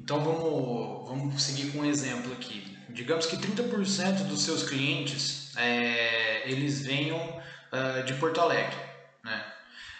Então 0.00 0.18
vamos, 0.24 1.08
vamos 1.08 1.42
seguir 1.42 1.70
com 1.70 1.80
um 1.80 1.84
exemplo 1.84 2.32
aqui. 2.32 2.76
Digamos 2.88 3.24
que 3.26 3.36
30% 3.36 4.26
dos 4.26 4.42
seus 4.42 4.64
clientes 4.68 5.56
é, 5.56 6.50
eles 6.50 6.82
venham 6.82 7.40
uh, 7.72 8.02
de 8.04 8.14
Porto 8.14 8.40
Alegre. 8.40 8.76
Né? 9.24 9.44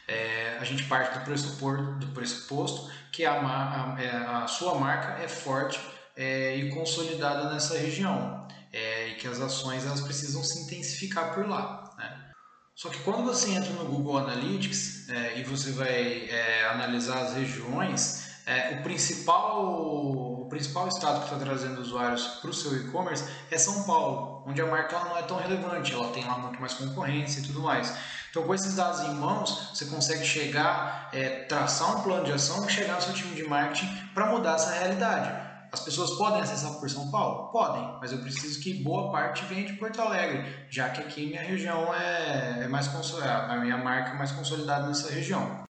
É, 0.07 0.59
a 0.61 0.65
gente 0.65 0.85
parte 0.85 1.19
do 1.19 1.25
pressuposto, 1.25 1.93
do 1.95 2.07
pressuposto 2.09 2.91
que 3.13 3.25
a, 3.25 3.33
a, 3.33 4.03
é, 4.03 4.11
a, 4.11 4.47
sua 4.47 4.75
marca 4.75 5.23
é 5.23 5.29
forte 5.29 5.81
é, 6.17 6.57
e 6.57 6.71
consolidada 6.71 7.53
nessa 7.53 7.79
região 7.79 8.47
é, 8.73 9.09
e 9.09 9.15
que 9.15 9.29
as 9.29 9.41
ações 9.41 9.87
elas 9.87 10.01
precisam 10.01 10.43
se 10.43 10.65
intensificar 10.65 11.35
por 11.35 11.49
lá. 11.49 11.95
Né? 11.97 12.31
Só 12.75 12.89
que 12.89 12.99
quando 13.01 13.25
você 13.25 13.51
entra 13.51 13.71
no 13.73 13.85
Google 13.85 14.19
Analytics 14.19 15.09
é, 15.09 15.39
e 15.39 15.45
você 15.45 15.71
vai 15.73 16.29
analisar 16.71 17.21
as 17.23 17.35
regiões, 17.35 18.33
o 18.73 18.83
principal 18.83 20.32
principal 20.53 20.87
estado 20.87 21.21
que 21.21 21.33
está 21.33 21.39
trazendo 21.39 21.81
usuários 21.81 22.27
para 22.43 22.51
o 22.51 22.53
seu 22.53 22.77
e-commerce 22.77 23.25
é 23.51 23.57
São 23.57 23.85
Paulo, 23.85 24.45
onde 24.47 24.61
a 24.61 24.67
marca 24.67 24.99
não 24.99 25.17
é 25.17 25.23
tão 25.23 25.39
relevante, 25.39 25.95
ela 25.95 26.09
tem 26.09 26.23
lá 26.27 26.37
muito 26.37 26.61
mais 26.61 26.75
concorrência 26.75 27.41
e 27.41 27.43
tudo 27.45 27.63
mais. 27.63 27.97
Então, 28.31 28.43
com 28.43 28.55
esses 28.55 28.77
dados 28.77 29.01
em 29.01 29.15
mãos, 29.15 29.71
você 29.73 29.87
consegue 29.87 30.25
chegar, 30.25 31.09
é, 31.11 31.45
traçar 31.45 31.97
um 31.97 32.03
plano 32.03 32.25
de 32.25 32.33
ação 32.33 32.67
e 32.67 32.71
chegar 32.71 32.97
no 32.97 33.03
seu 33.03 33.15
time 33.15 33.35
de 33.35 33.45
marketing 33.45 33.89
para 34.13 34.27
mudar 34.27 34.57
essa 34.57 34.73
realidade. 34.73 35.51
As 35.73 35.81
pessoas 35.81 36.11
podem 36.19 36.43
acessar 36.43 36.79
por 36.79 36.91
São 36.91 37.11
Paulo? 37.11 37.51
Podem, 37.51 37.97
mas 37.99 38.13
eu 38.13 38.19
preciso 38.19 38.61
que 38.61 38.75
boa 38.75 39.11
parte 39.11 39.47
venha 39.47 39.67
de 39.67 39.73
Porto 39.73 40.03
Alegre, 40.03 40.67
já 40.69 40.91
que 40.91 41.01
aqui 41.01 41.29
minha 41.29 41.43
região 41.43 41.95
é, 41.95 42.65
é 42.65 42.69
mais 42.69 42.89
a 42.89 43.57
minha 43.57 43.79
marca 43.79 44.11
é 44.11 44.15
mais 44.15 44.33
consolidada 44.33 44.87
nessa 44.87 45.11
região. 45.11 45.65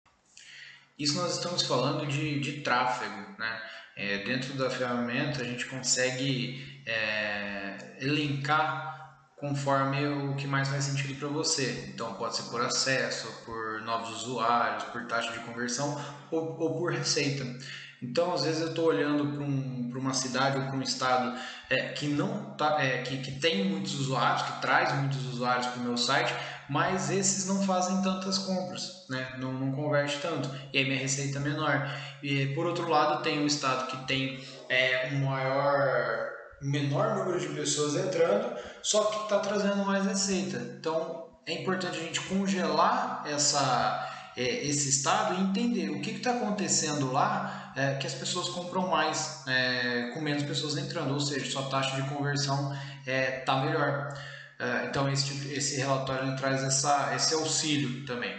Isso 0.99 1.17
nós 1.17 1.37
estamos 1.37 1.63
falando 1.63 2.05
de, 2.05 2.41
de 2.41 2.63
tráfego, 2.63 3.39
né? 3.39 3.61
É, 3.97 4.19
dentro 4.19 4.55
da 4.55 4.71
ferramenta 4.71 5.43
a 5.43 5.45
gente 5.45 5.67
consegue 5.67 6.83
é, 6.87 7.97
elencar 8.01 8.93
conforme 9.37 10.07
o 10.07 10.37
que 10.37 10.47
mais 10.47 10.69
faz 10.69 10.85
sentido 10.85 11.19
para 11.19 11.29
você. 11.29 11.91
Então 11.93 12.15
pode 12.15 12.37
ser 12.37 12.45
por 12.45 12.61
acesso, 12.61 13.27
por 13.45 13.83
novos 13.83 14.23
usuários, 14.23 14.85
por 14.85 15.05
taxa 15.07 15.33
de 15.33 15.41
conversão 15.41 16.01
ou, 16.31 16.59
ou 16.61 16.79
por 16.79 16.93
receita. 16.93 17.45
Então, 18.03 18.33
às 18.35 18.45
vezes 18.45 18.61
eu 18.61 18.69
estou 18.69 18.87
olhando 18.87 19.25
para 19.29 19.45
um, 19.45 19.83
uma 20.03 20.13
cidade 20.13 20.59
ou 20.59 20.65
para 20.65 20.77
um 20.77 20.83
estado 20.83 21.39
é, 21.71 21.91
que 21.91 22.09
não 22.09 22.53
tá, 22.57 22.83
é, 22.83 23.03
que, 23.03 23.19
que 23.19 23.39
tem 23.39 23.65
muitos 23.65 23.95
usuários, 23.95 24.43
que 24.43 24.61
traz 24.61 24.93
muitos 24.97 25.25
usuários 25.27 25.69
para 25.69 25.81
o 25.81 25.85
meu 25.85 25.97
site, 25.97 26.35
mas 26.69 27.11
esses 27.11 27.47
não 27.47 27.63
fazem 27.63 28.03
tantas 28.03 28.39
compras, 28.39 29.02
né? 29.13 29.35
não, 29.39 29.53
não 29.53 29.73
converte 29.73 30.19
tanto, 30.21 30.51
e 30.73 30.79
aí 30.79 30.85
minha 30.85 30.99
receita 30.99 31.39
é 31.39 31.43
menor. 31.43 31.89
E 32.23 32.47
por 32.55 32.67
outro 32.67 32.89
lado, 32.89 33.23
tem 33.23 33.41
um 33.41 33.47
estado 33.47 33.91
que 33.91 34.07
tem 34.07 34.43
é, 34.69 35.11
um 35.13 35.27
maior, 35.27 36.31
menor 36.61 37.17
número 37.17 37.39
de 37.39 37.49
pessoas 37.49 37.95
entrando, 37.95 38.57
só 38.83 39.05
que 39.05 39.23
está 39.25 39.39
trazendo 39.39 39.85
mais 39.85 40.05
receita. 40.05 40.59
Então 40.79 41.27
é 41.47 41.53
importante 41.53 41.99
a 41.99 42.03
gente 42.03 42.21
congelar 42.23 43.25
essa 43.27 44.09
é, 44.37 44.67
esse 44.67 44.89
estado 44.89 45.35
e 45.35 45.43
entender 45.43 45.91
o 45.91 46.01
que 46.01 46.13
está 46.13 46.33
acontecendo 46.33 47.13
lá 47.13 47.73
é, 47.77 47.95
que 47.95 48.07
as 48.07 48.15
pessoas 48.15 48.49
compram 48.49 48.89
mais 48.89 49.47
é, 49.47 50.11
com 50.15 50.21
menos 50.21 50.43
pessoas 50.43 50.77
entrando, 50.77 51.13
ou 51.13 51.21
seja, 51.21 51.51
sua 51.51 51.69
taxa 51.69 52.01
de 52.01 52.09
conversão 52.09 52.77
está 53.07 53.57
é, 53.57 53.65
melhor. 53.65 54.15
É, 54.59 54.87
então 54.87 55.11
esse, 55.11 55.27
tipo, 55.27 55.53
esse 55.53 55.77
relatório 55.77 56.37
traz 56.37 56.63
essa, 56.63 57.15
esse 57.15 57.35
auxílio 57.35 58.07
também. 58.07 58.33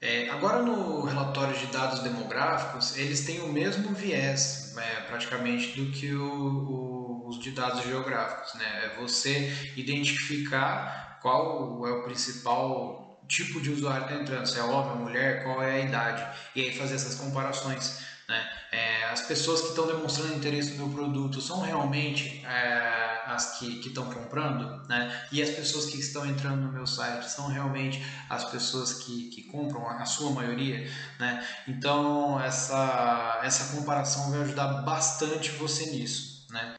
É, 0.00 0.28
agora 0.28 0.62
no 0.62 1.02
relatório 1.04 1.56
de 1.56 1.66
dados 1.66 2.00
demográficos, 2.00 2.96
eles 2.96 3.24
têm 3.24 3.40
o 3.40 3.52
mesmo 3.52 3.94
viés 3.94 4.64
praticamente 5.08 5.80
do 5.80 5.90
que 5.92 6.12
o, 6.12 6.24
o, 6.24 7.28
os 7.28 7.38
de 7.38 7.52
dados 7.52 7.82
geográficos. 7.84 8.54
Né? 8.54 8.64
É 8.84 9.00
você 9.00 9.72
identificar 9.76 11.18
qual 11.22 11.86
é 11.86 11.92
o 11.92 12.02
principal 12.02 13.04
tipo 13.26 13.60
de 13.60 13.70
usuário 13.70 14.04
está 14.04 14.16
entrando, 14.16 14.46
se 14.46 14.58
é 14.58 14.62
homem 14.62 15.02
mulher, 15.02 15.42
qual 15.42 15.62
é 15.62 15.76
a 15.76 15.80
idade, 15.80 16.26
e 16.54 16.60
aí 16.60 16.76
fazer 16.76 16.96
essas 16.96 17.14
comparações. 17.14 18.00
Né? 18.28 18.50
É, 18.72 19.04
as 19.04 19.22
pessoas 19.22 19.62
que 19.62 19.68
estão 19.68 19.86
demonstrando 19.86 20.34
interesse 20.34 20.72
no 20.72 20.86
meu 20.86 20.94
produto 20.94 21.40
são 21.40 21.60
realmente 21.60 22.44
é, 22.44 23.03
as 23.26 23.58
que 23.58 23.80
estão 23.86 24.04
comprando, 24.06 24.86
né? 24.88 25.26
e 25.32 25.42
as 25.42 25.50
pessoas 25.50 25.86
que 25.86 25.98
estão 25.98 26.26
entrando 26.26 26.62
no 26.62 26.72
meu 26.72 26.86
site 26.86 27.28
são 27.30 27.48
realmente 27.48 28.04
as 28.28 28.44
pessoas 28.44 28.94
que, 28.94 29.30
que 29.30 29.44
compram, 29.44 29.88
a 29.88 30.04
sua 30.04 30.30
maioria. 30.30 30.90
Né? 31.18 31.46
Então, 31.68 32.40
essa, 32.40 33.40
essa 33.42 33.76
comparação 33.76 34.30
vai 34.30 34.42
ajudar 34.42 34.82
bastante 34.82 35.50
você 35.52 35.86
nisso. 35.90 36.46
Né? 36.50 36.74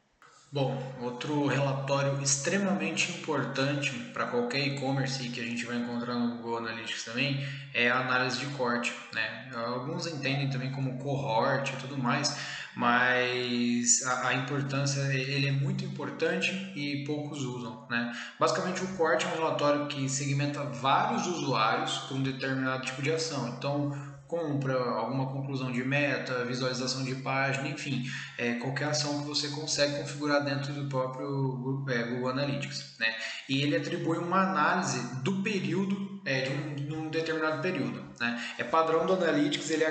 Bom, 0.52 0.82
outro 1.02 1.48
relatório 1.48 2.22
extremamente 2.22 3.12
importante 3.12 3.92
para 4.14 4.28
qualquer 4.28 4.66
e-commerce 4.66 5.28
que 5.28 5.42
a 5.42 5.44
gente 5.44 5.66
vai 5.66 5.75
encontrar 5.75 6.14
no 6.16 6.38
Google 6.38 6.60
Analytics 6.60 7.04
também 7.04 7.46
é 7.74 7.90
a 7.90 8.00
análise 8.00 8.40
de 8.40 8.46
corte. 8.56 8.94
Né? 9.14 9.52
Alguns 9.54 10.08
entendem 10.08 10.50
também 10.50 10.72
como 10.72 10.98
cohort 11.00 11.74
e 11.74 11.75
tudo 11.75 11.98
mais, 11.98 12.38
mas 12.75 14.03
a, 14.05 14.27
a, 14.27 14.34
importância 14.34 15.01
ele 15.13 15.48
é 15.48 15.51
muito 15.51 15.86
importante 15.86 16.51
e 16.75 17.03
poucos 17.05 17.41
usam. 17.44 17.88
Né? 17.89 18.13
Basicamente, 18.39 18.84
o 18.84 18.88
corte 18.98 19.25
é 19.25 19.29
um 19.29 19.36
relatório 19.36 19.88
que 19.88 20.10
segmenta 20.10 20.63
vários 20.63 21.25
usuários 21.25 21.98
para 22.00 22.17
um 22.17 22.22
determinado 22.22 22.86
tipo 22.86 23.01
de 23.01 23.12
ação. 23.12 23.55
Então, 23.58 24.15
compra, 24.27 24.75
alguma 24.75 25.27
conclusão 25.27 25.72
de 25.72 25.84
meta, 25.84 26.46
visualização 26.46 27.03
de 27.03 27.15
página, 27.15 27.67
enfim, 27.67 28.03
é, 28.38 28.55
qualquer 28.55 28.89
ação 28.89 29.22
que 29.22 29.27
você 29.27 29.50
consegue 29.50 30.00
configurar 30.00 30.44
dentro 30.44 30.74
do 30.74 30.89
próprio 30.89 31.86
é, 31.89 32.03
Google 32.03 32.29
Analytics. 32.29 32.96
Né? 33.00 33.13
E 33.48 33.62
ele 33.62 33.75
atribui 33.75 34.17
uma 34.17 34.41
análise 34.41 35.00
do 35.22 35.44
período, 35.44 36.22
é, 36.25 36.41
de, 36.41 36.51
um, 36.51 36.75
de 36.75 36.94
um 36.94 37.10
determinado 37.10 37.62
período. 37.62 38.03
Né? 38.20 38.44
É 38.58 38.63
padrão 38.63 39.05
do 39.05 39.13
Analytics 39.13 39.70
ele, 39.70 39.84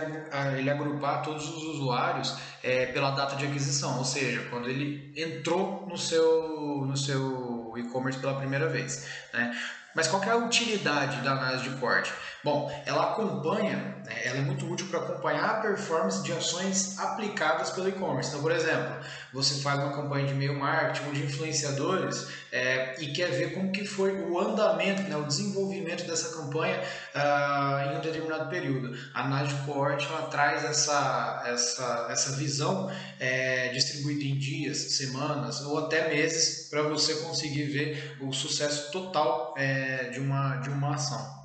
ele 0.59 0.71
agrupar 0.71 1.23
todos 1.23 1.49
os 1.49 1.63
usuários 1.65 2.37
é, 2.63 2.87
pela 2.87 3.11
data 3.11 3.37
de 3.37 3.47
aquisição, 3.47 3.99
ou 3.99 4.05
seja, 4.05 4.47
quando 4.51 4.69
ele 4.69 5.13
entrou 5.17 5.87
no 5.89 5.97
seu, 5.97 6.85
no 6.87 6.97
seu 6.97 7.73
e-commerce 7.77 8.19
pela 8.19 8.35
primeira 8.35 8.69
vez. 8.69 9.07
Né? 9.33 9.57
Mas 9.95 10.09
qual 10.09 10.23
é 10.25 10.31
a 10.31 10.37
utilidade 10.37 11.21
da 11.21 11.33
análise 11.33 11.69
de 11.69 11.77
corte? 11.77 12.13
Bom, 12.43 12.71
ela 12.85 13.13
acompanha, 13.13 13.77
né, 14.05 14.23
ela 14.25 14.39
é 14.39 14.43
muito 14.43 14.71
útil 14.71 14.89
para 14.89 14.99
acompanhar 14.99 15.49
a 15.49 15.61
performance 15.61 16.23
de 16.23 16.33
ações 16.33 16.99
aplicadas 16.99 17.71
pelo 17.71 17.89
e-commerce. 17.89 18.31
Então, 18.31 18.43
por 18.43 18.51
exemplo, 18.51 18.97
você 19.35 19.61
faz 19.61 19.81
uma 19.81 19.93
campanha 19.93 20.29
de 20.29 20.33
e-mail 20.33 20.57
marketing 20.57 21.07
ou 21.09 21.13
de 21.13 21.25
influenciadores 21.25 22.29
é, 22.53 22.95
e 23.03 23.13
quer 23.13 23.31
ver 23.33 23.53
como 23.53 23.73
que 23.73 23.85
foi 23.85 24.13
o 24.13 24.39
andamento, 24.39 25.03
né, 25.03 25.17
o 25.17 25.25
desenvolvimento 25.25 26.07
dessa 26.07 26.37
campanha 26.37 26.81
uh, 27.15 27.91
em 27.91 27.99
um 27.99 28.01
determinado 28.01 28.49
período. 28.49 28.97
A 29.13 29.25
análise 29.25 29.57
de 29.57 29.63
corte 29.63 30.07
ela 30.07 30.29
traz 30.29 30.65
essa, 30.65 31.43
essa, 31.47 32.07
essa 32.11 32.37
visão 32.37 32.89
é, 33.19 33.71
distribuída 33.71 34.23
em 34.23 34.39
dias, 34.39 34.79
semanas 34.93 35.63
ou 35.63 35.79
até 35.79 36.09
meses 36.09 36.69
para 36.69 36.83
você 36.83 37.17
conseguir 37.17 37.65
ver 37.65 38.17
o 38.21 38.33
sucesso 38.33 38.93
total 38.93 39.53
é, 39.57 40.11
de, 40.11 40.21
uma, 40.21 40.59
de 40.59 40.69
uma 40.69 40.95
ação. 40.95 41.45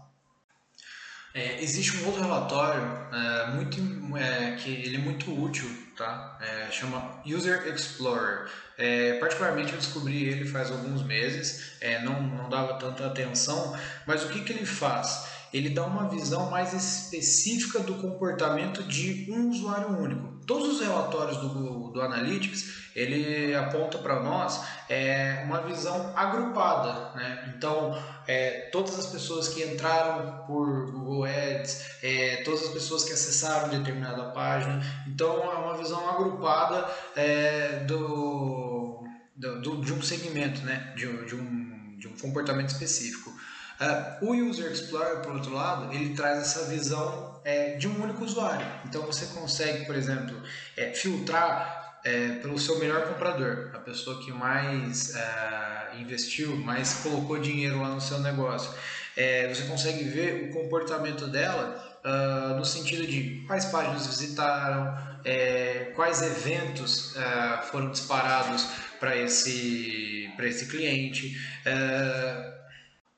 É, 1.34 1.63
existe 1.63 1.98
um 1.98 2.05
outro 2.08 2.22
relatório 2.22 2.84
é, 3.13 3.51
muito, 3.51 4.17
é, 4.17 4.55
que 4.58 4.69
ele 4.69 4.98
é 4.98 5.00
muito 5.00 5.31
útil, 5.31 5.69
tá? 6.00 6.38
É, 6.39 6.72
chama 6.72 7.22
User 7.25 7.68
Explorer. 7.68 8.48
É, 8.77 9.20
particularmente 9.20 9.74
eu 9.74 9.77
descobri 9.77 10.24
ele 10.24 10.46
faz 10.46 10.72
alguns 10.72 11.03
meses, 11.03 11.74
é, 11.82 12.01
não, 12.01 12.22
não 12.24 12.50
dava 12.50 12.75
tanta 12.75 13.06
atenção, 13.06 13.77
mas 14.08 14.24
o 14.24 14.29
que, 14.29 14.41
que 14.41 14.53
ele 14.53 14.65
faz? 14.65 15.27
Ele 15.53 15.70
dá 15.70 15.86
uma 15.86 16.08
visão 16.10 16.50
mais 16.50 16.74
específica 16.74 17.79
do 17.79 17.96
comportamento 17.96 18.84
de 18.84 19.27
um 19.32 19.50
usuário 19.50 19.98
único. 19.98 20.39
Todos 20.46 20.75
os 20.75 20.82
relatórios 20.82 21.38
do, 21.38 21.89
do 21.89 22.01
Analytics 22.01 22.89
ele 22.96 23.53
aponta 23.56 23.98
para 23.98 24.22
nós 24.22 24.62
é, 24.89 25.44
uma 25.46 25.62
visão 25.62 26.12
agrupada. 26.15 27.15
Né? 27.15 27.53
Então, 27.56 27.98
é, 28.27 28.70
todas 28.72 28.98
as 28.98 29.06
pessoas 29.08 29.48
que 29.50 29.63
entraram 29.63 30.46
por 30.46 30.91
Google 30.91 31.25
Ads, 31.25 32.03
é, 32.03 32.41
todas 32.44 32.63
as 32.63 32.70
pessoas 32.70 33.03
que 33.03 33.13
acessaram 33.13 33.70
determinada 33.70 34.32
página. 34.32 34.82
Então, 35.08 35.51
é 35.51 35.56
uma 35.56 35.77
visão 35.77 36.10
agrupada 36.10 36.89
é, 37.15 37.84
do, 37.86 39.03
do, 39.36 39.82
de 39.82 39.94
um 39.94 40.01
segmento, 40.01 40.62
né? 40.62 40.94
de, 40.96 41.25
de, 41.25 41.36
um, 41.36 41.98
de 41.98 42.08
um 42.08 42.18
comportamento 42.18 42.70
específico. 42.70 43.32
Uh, 43.80 44.26
o 44.26 44.50
User 44.50 44.72
Explorer, 44.72 45.22
por 45.22 45.34
outro 45.34 45.54
lado, 45.54 45.94
ele 45.94 46.14
traz 46.14 46.40
essa 46.40 46.66
visão 46.66 47.40
é, 47.46 47.78
de 47.78 47.88
um 47.88 48.04
único 48.04 48.24
usuário. 48.24 48.66
Então 48.86 49.04
você 49.04 49.26
consegue, 49.28 49.86
por 49.86 49.96
exemplo, 49.96 50.36
é, 50.76 50.92
filtrar 50.94 52.02
é, 52.04 52.34
pelo 52.42 52.60
seu 52.60 52.80
melhor 52.80 53.08
comprador, 53.08 53.72
a 53.74 53.80
pessoa 53.80 54.22
que 54.22 54.32
mais 54.32 55.16
é, 55.16 56.00
investiu, 56.00 56.56
mais 56.58 56.96
colocou 56.96 57.40
dinheiro 57.40 57.82
lá 57.82 57.90
no 57.90 58.02
seu 58.02 58.20
negócio. 58.20 58.72
É, 59.16 59.48
você 59.48 59.64
consegue 59.64 60.04
ver 60.04 60.50
o 60.50 60.54
comportamento 60.54 61.28
dela 61.28 62.00
uh, 62.06 62.58
no 62.58 62.64
sentido 62.64 63.06
de 63.06 63.44
quais 63.48 63.66
páginas 63.66 64.08
visitaram, 64.08 64.98
é, 65.26 65.92
quais 65.96 66.22
eventos 66.22 67.16
uh, 67.16 67.64
foram 67.70 67.92
disparados 67.92 68.66
para 69.00 69.18
esse, 69.18 70.32
esse 70.40 70.68
cliente. 70.68 71.38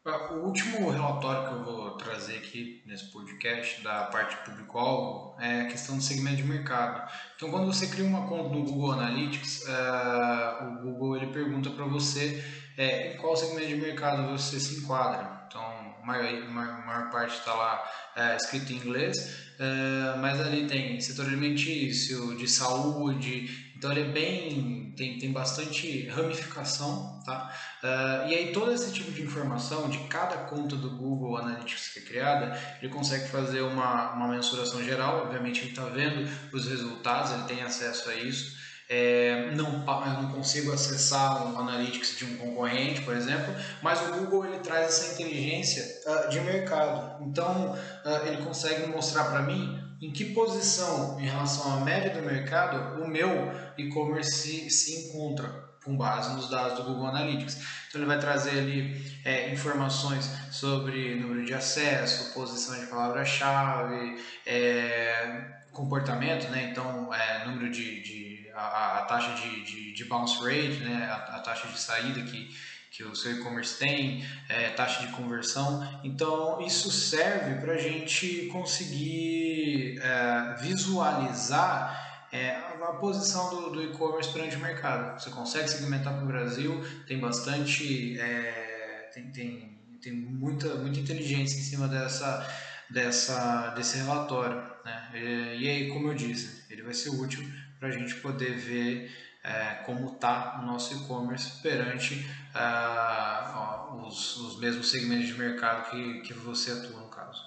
O 0.03 0.48
último 0.48 0.89
relatório 0.89 1.48
que 1.48 1.53
eu 1.53 1.63
vou 1.63 1.91
trazer 1.91 2.38
aqui 2.38 2.81
nesse 2.88 3.12
podcast 3.12 3.84
da 3.84 4.05
parte 4.05 4.36
público-alvo 4.38 5.39
é 5.39 5.62
a 5.62 5.65
questão 5.67 5.96
do 5.96 6.01
segmento 6.01 6.38
de 6.38 6.43
mercado. 6.43 7.08
Então, 7.36 7.51
quando 7.51 7.67
você 7.67 7.86
cria 7.86 8.03
uma 8.03 8.27
conta 8.27 8.50
no 8.50 8.63
Google 8.63 8.93
Analytics, 8.93 9.63
uh, 9.67 10.63
o 10.63 10.81
Google 10.81 11.17
ele 11.17 11.27
pergunta 11.27 11.70
para 11.70 11.86
você 11.86 12.43
é, 12.75 13.13
em 13.13 13.17
qual 13.17 13.38
segmento 13.38 13.67
de 13.67 13.75
mercado 13.75 14.27
você 14.36 14.60
se 14.60 14.79
enquadra. 14.79 15.46
Então, 15.48 15.62
a 15.62 16.03
maior, 16.03 16.50
maior 16.50 17.12
parte 17.12 17.36
está 17.36 17.53
lá 17.53 17.88
é, 18.15 18.36
escrito 18.38 18.74
em 18.74 18.77
inglês, 18.77 19.53
uh, 19.60 20.17
mas 20.17 20.41
ali 20.41 20.65
tem 20.65 21.00
setor 21.00 21.27
alimentício, 21.27 22.36
de 22.36 22.48
saúde, 22.48 23.70
então 23.82 23.91
ele 23.91 24.02
é 24.02 24.12
bem. 24.13 24.94
tem, 24.96 25.17
tem 25.17 25.32
bastante 25.32 26.08
ramificação, 26.08 27.20
tá? 27.26 27.52
Uh, 27.82 28.30
e 28.30 28.36
aí 28.36 28.52
todo 28.54 28.72
esse 28.72 28.94
tipo 28.94 29.12
de 29.12 29.24
informação 29.24 29.89
de 29.89 29.98
cada 30.08 30.38
conta 30.38 30.76
do 30.76 30.91
Google 30.91 31.36
Analytics 31.38 31.88
que 31.88 32.00
é 32.00 32.02
criada, 32.04 32.56
ele 32.80 32.94
consegue 32.94 33.28
fazer 33.30 33.62
uma, 33.62 34.12
uma 34.12 34.28
mensuração 34.28 34.84
geral, 34.84 35.24
obviamente 35.24 35.62
ele 35.62 35.72
está 35.72 35.86
vendo 35.86 36.30
os 36.54 36.67
resultados, 36.67 37.32
ele 37.32 37.44
tem 37.46 37.63
acesso 37.63 38.08
a 38.12 38.13
isso. 38.13 38.62
É, 38.88 39.50
não, 39.56 39.84
eu 39.84 40.22
não 40.22 40.32
consigo 40.32 40.72
acessar 40.72 41.52
o 41.52 41.58
Analytics 41.58 42.17
de 42.20 42.26
um 42.26 42.38
concorrente, 42.38 43.02
por 43.02 43.15
exemplo, 43.15 43.52
mas 43.82 44.00
o 44.00 44.12
Google 44.12 44.46
ele 44.46 44.60
traz 44.60 44.89
essa 44.89 45.13
inteligência 45.13 45.84
uh, 46.06 46.30
de 46.30 46.39
mercado. 46.41 47.24
Então 47.24 47.72
uh, 47.72 48.28
ele 48.28 48.44
consegue 48.44 48.86
mostrar 48.86 49.24
para 49.24 49.41
mim 49.41 49.81
em 50.01 50.11
que 50.11 50.33
posição 50.33 51.19
em 51.19 51.25
relação 51.25 51.77
à 51.77 51.81
média 51.81 52.09
do 52.09 52.25
mercado 52.25 53.01
o 53.03 53.07
meu 53.07 53.29
e-commerce 53.77 54.31
se, 54.31 54.69
se 54.69 55.07
encontra 55.07 55.71
com 55.83 55.95
base 55.95 56.33
nos 56.35 56.49
dados 56.49 56.77
do 56.77 56.83
Google 56.83 57.07
Analytics. 57.07 57.57
Então 57.87 58.01
ele 58.01 58.07
vai 58.07 58.19
trazer 58.19 58.51
ali 58.51 59.19
é, 59.25 59.51
informações 59.51 60.29
sobre 60.51 61.15
número 61.15 61.45
de 61.45 61.53
acesso, 61.53 62.33
posição 62.33 62.79
de 62.79 62.85
palavra-chave, 62.87 64.17
é, 64.45 65.61
comportamento, 65.71 66.49
né? 66.49 66.69
então 66.71 67.13
é, 67.13 67.45
número 67.45 67.71
de, 67.71 68.01
de 68.01 68.49
a, 68.53 68.99
a, 68.99 69.01
taxa 69.03 69.33
de, 69.33 69.63
de, 69.63 69.93
de, 69.93 70.05
bounce 70.05 70.37
rate, 70.43 70.83
né? 70.83 71.07
a, 71.09 71.37
a 71.37 71.39
taxa 71.39 71.67
de 71.67 71.79
saída 71.79 72.21
que 72.21 72.49
que 72.91 73.06
o 73.06 73.15
seu 73.15 73.32
e-commerce 73.32 73.80
tem, 73.80 74.23
é, 74.49 74.69
taxa 74.71 75.08
de 75.08 75.13
conversão. 75.13 75.82
Então, 76.04 76.60
isso 76.62 76.91
serve 76.91 77.62
para 77.62 77.73
a 77.73 77.77
gente 77.77 78.47
conseguir 78.47 79.97
é, 80.01 80.56
visualizar 80.62 82.27
é, 82.34 82.51
a 82.51 82.93
posição 82.99 83.49
do, 83.49 83.69
do 83.69 83.84
e-commerce 83.84 84.32
perante 84.32 84.58
o 84.58 84.60
mercado. 84.60 85.17
Você 85.17 85.30
consegue 85.30 85.69
segmentar 85.69 86.15
para 86.15 86.23
o 86.23 86.27
Brasil, 86.27 86.84
tem 87.08 87.17
bastante, 87.17 88.19
é, 88.19 89.10
tem, 89.13 89.32
tem, 89.32 89.80
tem 90.01 90.12
muita, 90.12 90.75
muita 90.75 90.99
inteligência 90.99 91.58
em 91.58 91.63
cima 91.63 91.88
dessa, 91.88 92.45
dessa, 92.89 93.69
desse 93.69 93.99
relatório. 93.99 94.62
Né? 94.84 95.12
E, 95.13 95.63
e 95.63 95.69
aí, 95.69 95.89
como 95.89 96.10
eu 96.10 96.13
disse, 96.13 96.65
ele 96.69 96.82
vai 96.82 96.93
ser 96.93 97.10
útil 97.10 97.41
para 97.80 97.88
a 97.88 97.91
gente 97.91 98.15
poder 98.15 98.58
ver 98.58 99.10
é, 99.43 99.84
como 99.86 100.13
está 100.13 100.60
o 100.62 100.65
nosso 100.65 100.93
e-commerce 100.93 101.62
perante 101.62 102.30
é, 102.54 104.06
os, 104.06 104.38
os, 104.38 104.60
mesmos 104.60 104.89
segmentos 104.89 105.27
de 105.27 105.34
mercado 105.34 105.89
que, 105.89 106.21
que 106.21 106.34
você 106.34 106.71
atua 106.71 106.99
no 106.99 107.08
caso. 107.08 107.41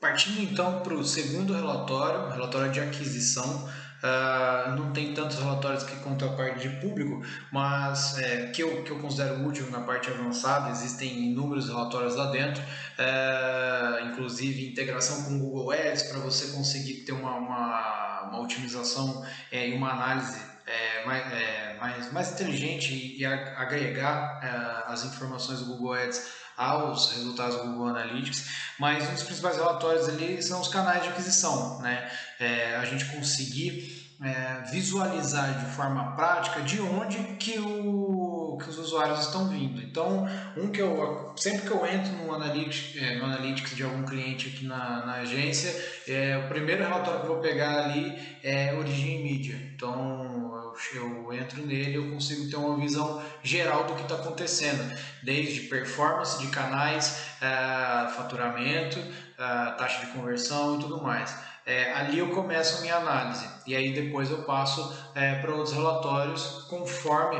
Partindo 0.00 0.40
então 0.40 0.80
para 0.80 0.94
o 0.94 1.04
segundo 1.04 1.54
relatório, 1.54 2.30
relatório 2.30 2.70
de 2.70 2.80
aquisição, 2.80 3.68
Uh, 3.96 4.76
não 4.76 4.92
tem 4.92 5.14
tantos 5.14 5.38
relatórios 5.38 5.82
que 5.82 5.96
contam 5.96 6.28
a 6.30 6.36
parte 6.36 6.68
de 6.68 6.68
público, 6.80 7.22
mas 7.50 8.18
é, 8.18 8.48
que, 8.48 8.62
eu, 8.62 8.84
que 8.84 8.90
eu 8.90 8.98
considero 8.98 9.44
útil 9.46 9.70
na 9.70 9.80
parte 9.80 10.10
avançada, 10.10 10.70
existem 10.70 11.30
inúmeros 11.30 11.66
relatórios 11.66 12.14
lá 12.14 12.30
dentro, 12.30 12.62
uh, 12.62 14.06
inclusive 14.06 14.68
integração 14.68 15.24
com 15.24 15.36
o 15.36 15.38
Google 15.38 15.72
Ads 15.72 16.02
para 16.04 16.20
você 16.20 16.52
conseguir 16.54 17.04
ter 17.04 17.12
uma, 17.12 17.34
uma, 17.36 18.28
uma 18.28 18.40
otimização 18.42 19.26
é, 19.50 19.70
e 19.70 19.74
uma 19.74 19.90
análise 19.90 20.40
é, 20.66 21.04
mais, 21.04 21.32
é, 21.32 21.76
mais, 21.78 22.12
mais 22.12 22.32
inteligente 22.32 22.92
e, 22.92 23.24
agregar 23.24 24.40
é, 24.42 24.92
as 24.92 25.04
informações 25.04 25.60
do 25.60 25.66
Google 25.66 25.94
Ads 25.94 26.46
aos 26.56 27.12
resultados 27.12 27.56
do 27.56 27.64
Google 27.64 27.88
Analytics, 27.88 28.48
mas 28.78 29.06
um 29.08 29.12
dos 29.12 29.22
principais 29.22 29.56
relatórios 29.56 30.08
ali 30.08 30.42
são 30.42 30.60
os 30.60 30.68
canais 30.68 31.02
de 31.02 31.10
aquisição, 31.10 31.80
né? 31.80 32.10
É, 32.40 32.76
a 32.76 32.84
gente 32.84 33.04
conseguir 33.06 34.16
é, 34.22 34.70
visualizar 34.70 35.58
de 35.58 35.74
forma 35.76 36.16
prática 36.16 36.62
de 36.62 36.80
onde 36.80 37.18
que, 37.36 37.58
o, 37.58 38.25
que 38.58 38.70
os 38.70 38.78
usuários 38.78 39.20
estão 39.20 39.48
vindo. 39.48 39.80
Então, 39.82 40.26
um 40.56 40.68
que 40.70 40.80
eu 40.80 41.32
sempre 41.36 41.62
que 41.62 41.70
eu 41.70 41.84
entro 41.86 42.12
no 42.12 42.34
Analytics, 42.34 43.02
é, 43.02 43.16
no 43.16 43.24
Analytics 43.24 43.74
de 43.74 43.82
algum 43.82 44.04
cliente 44.04 44.48
aqui 44.48 44.64
na, 44.64 45.04
na 45.06 45.12
agência, 45.14 45.74
é, 46.06 46.38
o 46.38 46.48
primeiro 46.48 46.82
relatório 46.82 47.20
que 47.20 47.26
eu 47.26 47.32
vou 47.32 47.42
pegar 47.42 47.84
ali 47.84 48.16
é 48.42 48.74
origem 48.74 49.20
e 49.20 49.22
mídia. 49.22 49.56
Então, 49.74 50.74
eu 50.94 51.32
entro 51.32 51.64
nele 51.66 51.96
eu 51.96 52.10
consigo 52.10 52.48
ter 52.50 52.56
uma 52.56 52.76
visão 52.76 53.22
geral 53.42 53.84
do 53.84 53.94
que 53.94 54.02
está 54.02 54.16
acontecendo, 54.16 54.94
desde 55.22 55.62
performance 55.62 56.38
de 56.38 56.48
canais, 56.48 57.26
uh, 57.36 58.10
faturamento, 58.10 58.98
uh, 58.98 59.76
taxa 59.76 60.06
de 60.06 60.12
conversão 60.12 60.76
e 60.76 60.80
tudo 60.80 61.02
mais. 61.02 61.34
É, 61.66 61.92
ali 61.94 62.20
eu 62.20 62.30
começo 62.30 62.78
a 62.78 62.80
minha 62.80 62.94
análise 62.94 63.44
e 63.66 63.74
aí 63.74 63.92
depois 63.92 64.30
eu 64.30 64.44
passo 64.44 64.96
é, 65.16 65.34
para 65.40 65.52
outros 65.52 65.74
relatórios 65.74 66.64
conforme 66.70 67.36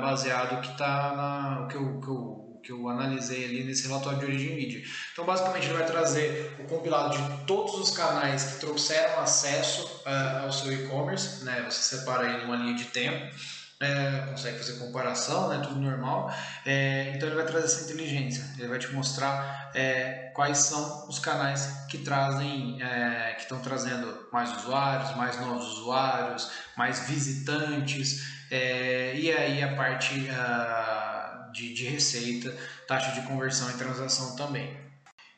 baseado 0.00 0.60
que 0.60 0.70
está 0.70 1.64
o 1.64 1.66
que 1.66 1.74
eu, 1.74 2.00
que 2.00 2.08
eu 2.08 2.46
que 2.66 2.72
eu 2.72 2.88
analisei 2.88 3.44
ali 3.44 3.62
nesse 3.62 3.86
relatório 3.86 4.18
de 4.18 4.24
origem 4.24 4.56
mídia. 4.56 4.82
Então, 5.12 5.24
basicamente, 5.24 5.66
ele 5.66 5.74
vai 5.74 5.86
trazer 5.86 6.56
o 6.58 6.64
compilado 6.64 7.16
de 7.16 7.44
todos 7.46 7.76
os 7.76 7.96
canais 7.96 8.42
que 8.42 8.60
trouxeram 8.60 9.20
acesso 9.20 9.84
uh, 10.04 10.44
ao 10.44 10.52
seu 10.52 10.72
e-commerce, 10.72 11.44
né? 11.44 11.64
Você 11.70 11.96
separa 11.96 12.26
aí 12.26 12.42
numa 12.42 12.56
linha 12.56 12.74
de 12.74 12.86
tempo 12.86 13.32
é, 13.80 14.26
consegue 14.30 14.58
fazer 14.58 14.78
comparação, 14.78 15.48
né, 15.48 15.60
tudo 15.62 15.80
normal. 15.80 16.32
É, 16.64 17.12
então 17.14 17.28
ele 17.28 17.36
vai 17.36 17.46
trazer 17.46 17.66
essa 17.66 17.84
inteligência, 17.84 18.44
ele 18.58 18.68
vai 18.68 18.78
te 18.78 18.92
mostrar 18.92 19.70
é, 19.74 20.30
quais 20.34 20.58
são 20.58 21.08
os 21.08 21.18
canais 21.18 21.86
que 21.88 21.98
trazem, 21.98 22.82
é, 22.82 23.34
que 23.34 23.42
estão 23.42 23.60
trazendo 23.60 24.28
mais 24.32 24.56
usuários, 24.56 25.16
mais 25.16 25.40
novos 25.40 25.78
usuários, 25.78 26.50
mais 26.76 27.06
visitantes, 27.08 28.36
é, 28.50 29.14
e 29.16 29.32
aí 29.32 29.62
a 29.62 29.74
parte 29.74 30.14
uh, 30.30 31.52
de, 31.52 31.74
de 31.74 31.88
receita, 31.88 32.54
taxa 32.86 33.12
de 33.12 33.26
conversão 33.26 33.68
e 33.70 33.74
transação 33.74 34.36
também. 34.36 34.78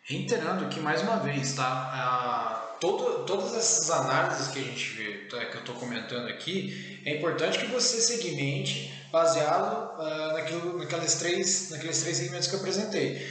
Reiterando 0.03 0.65
aqui 0.65 0.81
mais 0.81 1.03
uma 1.03 1.17
vez, 1.17 1.55
tá? 1.55 2.55
Uh, 2.55 2.58
todo, 2.81 3.25
todas 3.25 3.55
essas 3.57 3.91
análises 3.91 4.49
que 4.49 4.59
a 4.59 4.63
gente 4.63 4.91
vê, 4.95 5.19
tá, 5.29 5.45
que 5.47 5.57
eu 5.57 5.61
estou 5.61 5.75
comentando 5.75 6.29
aqui, 6.29 7.03
é 7.05 7.17
importante 7.17 7.59
que 7.59 7.67
você 7.67 8.01
segmente 8.01 8.93
baseado 9.11 9.99
uh, 9.99 10.33
naquilo, 10.35 10.79
naquelas 10.79 11.15
três, 11.15 11.71
naqueles 11.71 12.01
três 12.03 12.17
segmentos 12.17 12.49
que 12.49 12.55
eu 12.55 12.61
apresentei: 12.61 13.27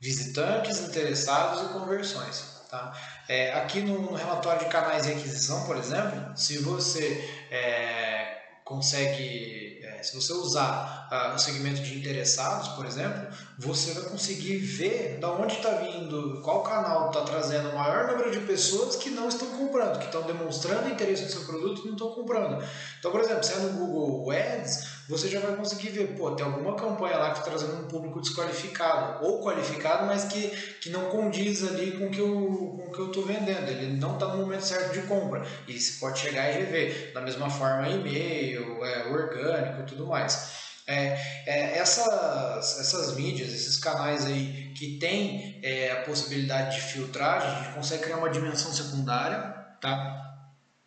visitantes, 0.00 0.80
interessados 0.80 1.70
e 1.70 1.72
conversões. 1.72 2.60
Tá? 2.70 2.96
É, 3.28 3.52
aqui 3.54 3.80
no, 3.80 4.00
no, 4.00 4.14
relatório 4.14 4.64
de 4.64 4.70
canais 4.70 5.04
de 5.04 5.12
aquisição, 5.12 5.66
por 5.66 5.76
exemplo, 5.76 6.36
se 6.36 6.58
você 6.58 7.28
é, 7.50 8.38
consegue, 8.64 9.80
é, 9.82 10.02
se 10.04 10.14
você 10.14 10.32
usar 10.32 10.99
uh, 11.10 11.34
o 11.34 11.38
segmento 11.38 11.82
de 11.82 11.98
interessados, 11.98 12.68
por 12.68 12.86
exemplo, 12.86 13.26
você 13.58 13.92
vai 13.92 14.04
conseguir 14.04 14.56
ver 14.56 15.18
da 15.18 15.30
onde 15.32 15.54
está 15.54 15.70
vindo, 15.70 16.40
qual 16.42 16.62
canal 16.62 17.08
está 17.08 17.22
trazendo 17.22 17.70
o 17.70 17.76
maior 17.76 18.08
número 18.08 18.30
de 18.30 18.40
pessoas 18.40 18.96
que 18.96 19.10
não 19.10 19.28
estão 19.28 19.48
comprando, 19.48 19.98
que 19.98 20.06
estão 20.06 20.22
demonstrando 20.22 20.88
interesse 20.88 21.24
no 21.24 21.30
seu 21.30 21.44
produto 21.44 21.82
e 21.82 21.86
não 21.86 21.92
estão 21.94 22.10
comprando. 22.10 22.64
Então, 22.98 23.10
por 23.10 23.20
exemplo, 23.20 23.42
se 23.42 23.52
é 23.52 23.56
no 23.56 23.70
Google 23.70 24.30
Ads, 24.30 25.00
você 25.10 25.28
já 25.28 25.40
vai 25.40 25.56
conseguir 25.56 25.88
ver, 25.88 26.16
pô, 26.16 26.30
tem 26.30 26.46
alguma 26.46 26.76
campanha 26.76 27.16
lá 27.16 27.32
que 27.32 27.40
está 27.40 27.50
trazendo 27.50 27.82
um 27.82 27.88
público 27.88 28.20
desqualificado 28.20 29.26
ou 29.26 29.42
qualificado, 29.42 30.06
mas 30.06 30.24
que, 30.24 30.48
que 30.80 30.88
não 30.88 31.06
condiz 31.06 31.66
ali 31.66 31.98
com 31.98 32.06
o 32.06 32.10
que 32.10 32.20
eu, 32.20 32.28
com 32.28 32.86
o 32.88 32.92
que 32.92 32.98
eu 33.00 33.06
estou 33.08 33.26
vendendo. 33.26 33.68
Ele 33.68 33.96
não 33.96 34.14
está 34.14 34.28
no 34.28 34.36
momento 34.36 34.62
certo 34.62 34.92
de 34.92 35.02
compra. 35.08 35.44
E 35.66 35.78
você 35.78 35.98
pode 35.98 36.20
chegar 36.20 36.48
e 36.50 36.58
rever. 36.58 37.12
Da 37.12 37.20
mesma 37.20 37.50
forma, 37.50 37.88
e-mail, 37.88 38.84
é, 38.84 39.08
orgânico 39.08 39.80
e 39.80 39.86
tudo 39.86 40.06
mais. 40.06 40.69
É, 40.86 41.18
é, 41.46 41.78
essas, 41.78 42.78
essas 42.80 43.14
mídias, 43.14 43.52
esses 43.52 43.76
canais 43.76 44.26
aí 44.26 44.72
que 44.76 44.98
tem 44.98 45.60
é, 45.62 45.92
a 45.92 46.02
possibilidade 46.02 46.76
de 46.76 46.82
filtragem, 46.82 47.48
a 47.48 47.62
gente 47.62 47.74
consegue 47.74 48.02
criar 48.04 48.16
uma 48.16 48.30
dimensão 48.30 48.72
secundária, 48.72 49.38
tá? 49.80 50.20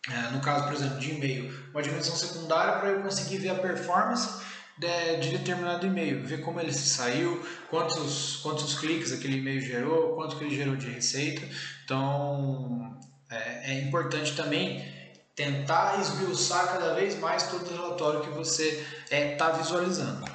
É, 0.09 0.31
no 0.31 0.41
caso, 0.41 0.65
por 0.65 0.73
exemplo, 0.73 0.99
de 0.99 1.11
e-mail, 1.11 1.69
uma 1.71 1.81
dimensão 1.81 2.15
secundária 2.15 2.79
para 2.79 2.89
eu 2.89 3.01
conseguir 3.01 3.37
ver 3.37 3.49
a 3.49 3.55
performance 3.55 4.43
de, 4.77 5.17
de, 5.17 5.37
determinado 5.37 5.85
e-mail, 5.85 6.25
ver 6.25 6.41
como 6.41 6.59
ele 6.59 6.73
se 6.73 6.89
saiu, 6.89 7.41
quantos, 7.69 8.37
quantos 8.37 8.77
cliques 8.77 9.13
aquele 9.13 9.37
e-mail 9.37 9.61
gerou, 9.61 10.15
quanto 10.15 10.35
que 10.35 10.43
ele 10.43 10.55
gerou 10.55 10.75
de 10.75 10.89
receita. 10.89 11.47
Então, 11.85 12.99
é, 13.29 13.71
é 13.71 13.81
importante 13.81 14.35
também 14.35 15.02
tentar 15.35 15.99
esmiuçar 15.99 16.67
cada 16.67 16.93
vez 16.93 17.19
mais 17.19 17.43
todo 17.43 17.65
o 17.65 17.73
relatório 17.73 18.21
que 18.21 18.29
você 18.29 18.85
está 19.05 19.15
é, 19.15 19.35
tá 19.35 19.49
visualizando. 19.49 20.25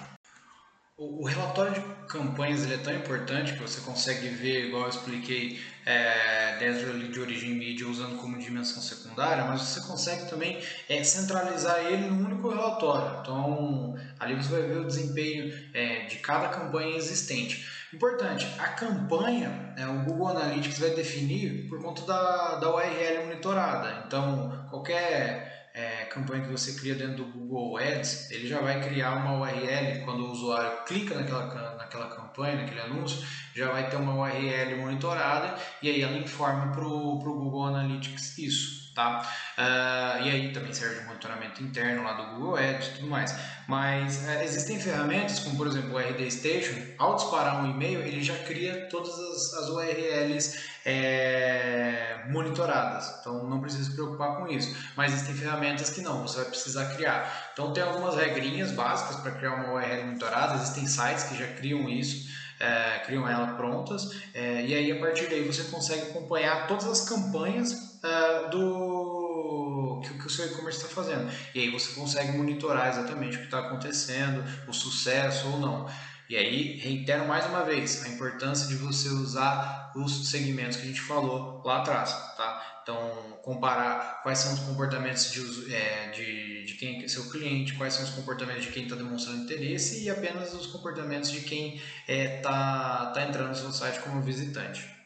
O, 0.97 1.23
o, 1.23 1.25
relatório 1.25 1.75
de 1.75 1.81
campanhas 2.09 2.65
ele 2.65 2.75
é 2.75 2.79
tão 2.79 2.93
importante 2.93 3.53
que 3.53 3.63
você 3.63 3.81
consegue 3.83 4.29
ver, 4.31 4.67
igual 4.67 4.83
eu 4.83 4.89
expliquei, 4.89 5.61
é, 5.87 6.57
dentro 6.59 7.09
de 7.09 7.21
origem 7.21 7.51
mídia 7.51 7.87
usando 7.87 8.19
como 8.19 8.37
dimensão 8.37 8.83
secundária, 8.83 9.45
mas 9.45 9.63
você 9.63 9.81
consegue 9.83 10.29
também 10.29 10.61
é, 10.89 11.05
centralizar 11.05 11.79
ele 11.87 12.09
num 12.09 12.25
único 12.25 12.49
relatório. 12.49 13.21
Então, 13.21 13.97
ali 14.19 14.35
você 14.35 14.51
vai 14.51 14.63
ver 14.63 14.79
o 14.79 14.87
desempenho 14.87 15.71
é, 15.73 16.07
de 16.07 16.17
cada 16.17 16.49
campanha 16.49 16.97
existente. 16.97 17.78
Importante, 17.93 18.47
a 18.59 18.69
campanha, 18.69 19.73
é, 19.77 19.87
o 19.87 20.05
Google 20.05 20.29
Analytics 20.29 20.79
vai 20.79 20.91
definir 20.91 21.69
por 21.69 21.81
conta 21.81 22.03
da, 22.03 22.57
da 22.57 22.75
URL 22.75 23.25
monitorada. 23.25 24.05
Então, 24.07 24.67
qualquer 24.69 25.71
é, 25.73 26.05
campanha 26.05 26.45
que 26.45 26.51
você 26.51 26.75
cria 26.75 26.95
dentro 26.95 27.25
do 27.25 27.33
Google 27.33 27.79
Ads, 27.79 28.31
ele 28.31 28.47
já 28.47 28.61
vai 28.61 28.81
criar 28.83 29.15
uma 29.15 29.41
URL 29.41 30.05
quando 30.05 30.27
o 30.27 30.33
usuário 30.33 30.85
clica 30.85 31.15
naquela, 31.15 31.77
naquela 31.77 32.09
campanha, 32.09 32.57
naquele 32.57 32.81
anúncio, 32.81 33.27
já 33.55 33.73
vai 33.73 33.89
ter 33.89 33.97
uma 33.97 34.15
URL 34.15 34.77
monitorada 34.77 35.59
e 35.81 35.89
aí 35.89 36.03
ela 36.03 36.19
informa 36.19 36.71
para 36.73 36.85
o 36.85 37.19
Google 37.19 37.65
Analytics 37.65 38.37
isso 38.37 38.78
tá? 38.99 39.23
Uh, 39.57 40.25
e 40.25 40.31
aí 40.31 40.53
também 40.53 40.75
serve 40.75 40.99
de 40.99 41.07
monitoramento 41.07 41.63
interno 41.63 42.03
lá 42.03 42.15
do 42.15 42.35
Google 42.35 42.57
Ads 42.57 42.89
e 42.89 42.91
tudo 42.95 43.07
mais. 43.07 43.33
Mas 43.69 44.25
uh, 44.25 44.43
existem 44.43 44.81
ferramentas 44.81 45.39
como, 45.39 45.57
por 45.57 45.69
exemplo, 45.69 45.95
o 45.95 45.99
RD 45.99 46.29
Station, 46.29 46.75
ao 46.99 47.15
disparar 47.15 47.63
um 47.63 47.71
e-mail, 47.71 48.01
ele 48.01 48.21
já 48.21 48.37
cria 48.39 48.89
todas 48.91 49.17
as, 49.17 49.55
as 49.55 49.69
URLs 49.69 50.59
é, 50.85 52.25
monitoradas. 52.29 53.19
Então 53.21 53.45
não 53.45 53.61
precisa 53.61 53.85
se 53.85 53.95
preocupar 53.95 54.37
com 54.37 54.49
isso. 54.49 54.75
Mas 54.97 55.13
existem 55.13 55.37
ferramentas 55.37 55.91
que 55.91 56.01
não, 56.01 56.23
você 56.27 56.39
vai 56.39 56.47
precisar 56.47 56.87
criar. 56.97 57.51
Então 57.53 57.73
tem 57.73 57.85
algumas 57.85 58.17
regrinhas 58.17 58.73
básicas 58.73 59.17
para 59.17 59.31
criar 59.33 59.55
uma 59.55 59.75
URL 59.75 60.07
monitorada, 60.07 60.57
existem 60.57 60.89
sites 60.89 61.25
que 61.25 61.39
já 61.39 61.47
criam 61.47 61.89
isso. 61.89 62.38
É, 62.61 62.99
criam 63.07 63.29
ela 63.29 63.55
prontas 63.55 64.11
é, 64.35 64.67
e 64.67 64.75
aí 64.75 64.91
a 64.91 64.99
partir 64.99 65.29
daí 65.29 65.45
você 65.45 65.63
consegue 65.65 66.11
acompanhar 66.11 66.67
todas 66.67 66.87
as 66.87 67.09
campanhas 67.09 67.73
uh, 68.03 68.51
do 68.51 70.01
que, 70.03 70.15
que 70.15 70.27
o 70.27 70.31
seu 70.31 70.47
e-commerce 70.47 70.79
está 70.79 70.89
fazendo. 70.89 71.31
E 71.55 71.61
aí 71.61 71.71
você 71.71 71.93
consegue 71.95 72.37
monitorar 72.37 72.89
exatamente 72.89 73.37
o 73.37 73.41
que 73.41 73.47
está 73.47 73.61
acontecendo, 73.61 74.45
o 74.67 74.73
sucesso 74.73 75.49
ou 75.49 75.61
não. 75.61 75.89
E 76.29 76.37
aí, 76.37 76.77
reitero 76.77 77.27
mais 77.27 77.47
uma 77.47 77.65
vez 77.65 78.05
a 78.05 78.09
importância 78.09 78.69
de 78.69 78.75
você 78.75 79.09
usar 79.09 79.93
os 79.97 80.29
segmentos 80.29 80.77
que 80.77 80.83
a 80.83 80.87
gente 80.87 81.01
falou 81.01 81.63
lá 81.65 81.79
atrás, 81.79 82.13
tá? 82.37 82.81
Então, 82.83 83.39
comparar 83.43 84.23
quais 84.23 84.39
são 84.39 84.53
os 84.53 84.61
comportamentos 84.61 85.33
de, 85.33 85.75
é, 85.75 86.11
de, 86.11 86.67
de 86.67 86.75
quem 86.75 87.03
é 87.03 87.09
seu 87.09 87.31
cliente, 87.31 87.75
quais 87.75 87.95
são 87.95 88.05
os 88.05 88.11
comportamentos 88.11 88.65
de 88.65 88.73
quem 88.73 88.83
está 88.83 88.95
demonstrando 88.95 89.45
interesse 89.45 90.05
e 90.05 90.11
apenas 90.11 90.53
os 90.53 90.67
comportamentos 90.67 91.31
de 91.31 91.41
quem 91.41 91.77
está 91.77 91.83
é, 92.07 92.41
tá, 92.41 93.07
tá 93.15 93.23
entrando 93.23 93.49
no 93.49 93.55
seu 93.55 93.73
site 93.73 94.01
como 94.01 94.21
visitante. 94.21 94.99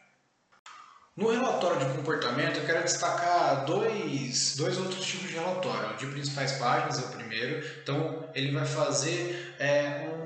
No 1.14 1.30
relatório 1.30 1.87
de 1.87 1.94
comportamento, 1.94 2.56
eu 2.56 2.64
quero 2.64 2.82
destacar 2.82 3.66
dois, 3.66 4.56
dois 4.56 4.78
outros 4.78 5.04
tipos 5.04 5.28
de 5.28 5.35
relatório. 5.35 5.90
O 5.90 5.96
de 5.98 6.06
principais 6.06 6.52
páginas 6.52 7.02
é 7.02 7.06
o 7.06 7.11
primeiro, 7.11 7.66
então 7.82 8.30
ele 8.35 8.50
vai 8.50 8.64
fazer 8.64 9.54
é, 9.58 10.08
um 10.08 10.21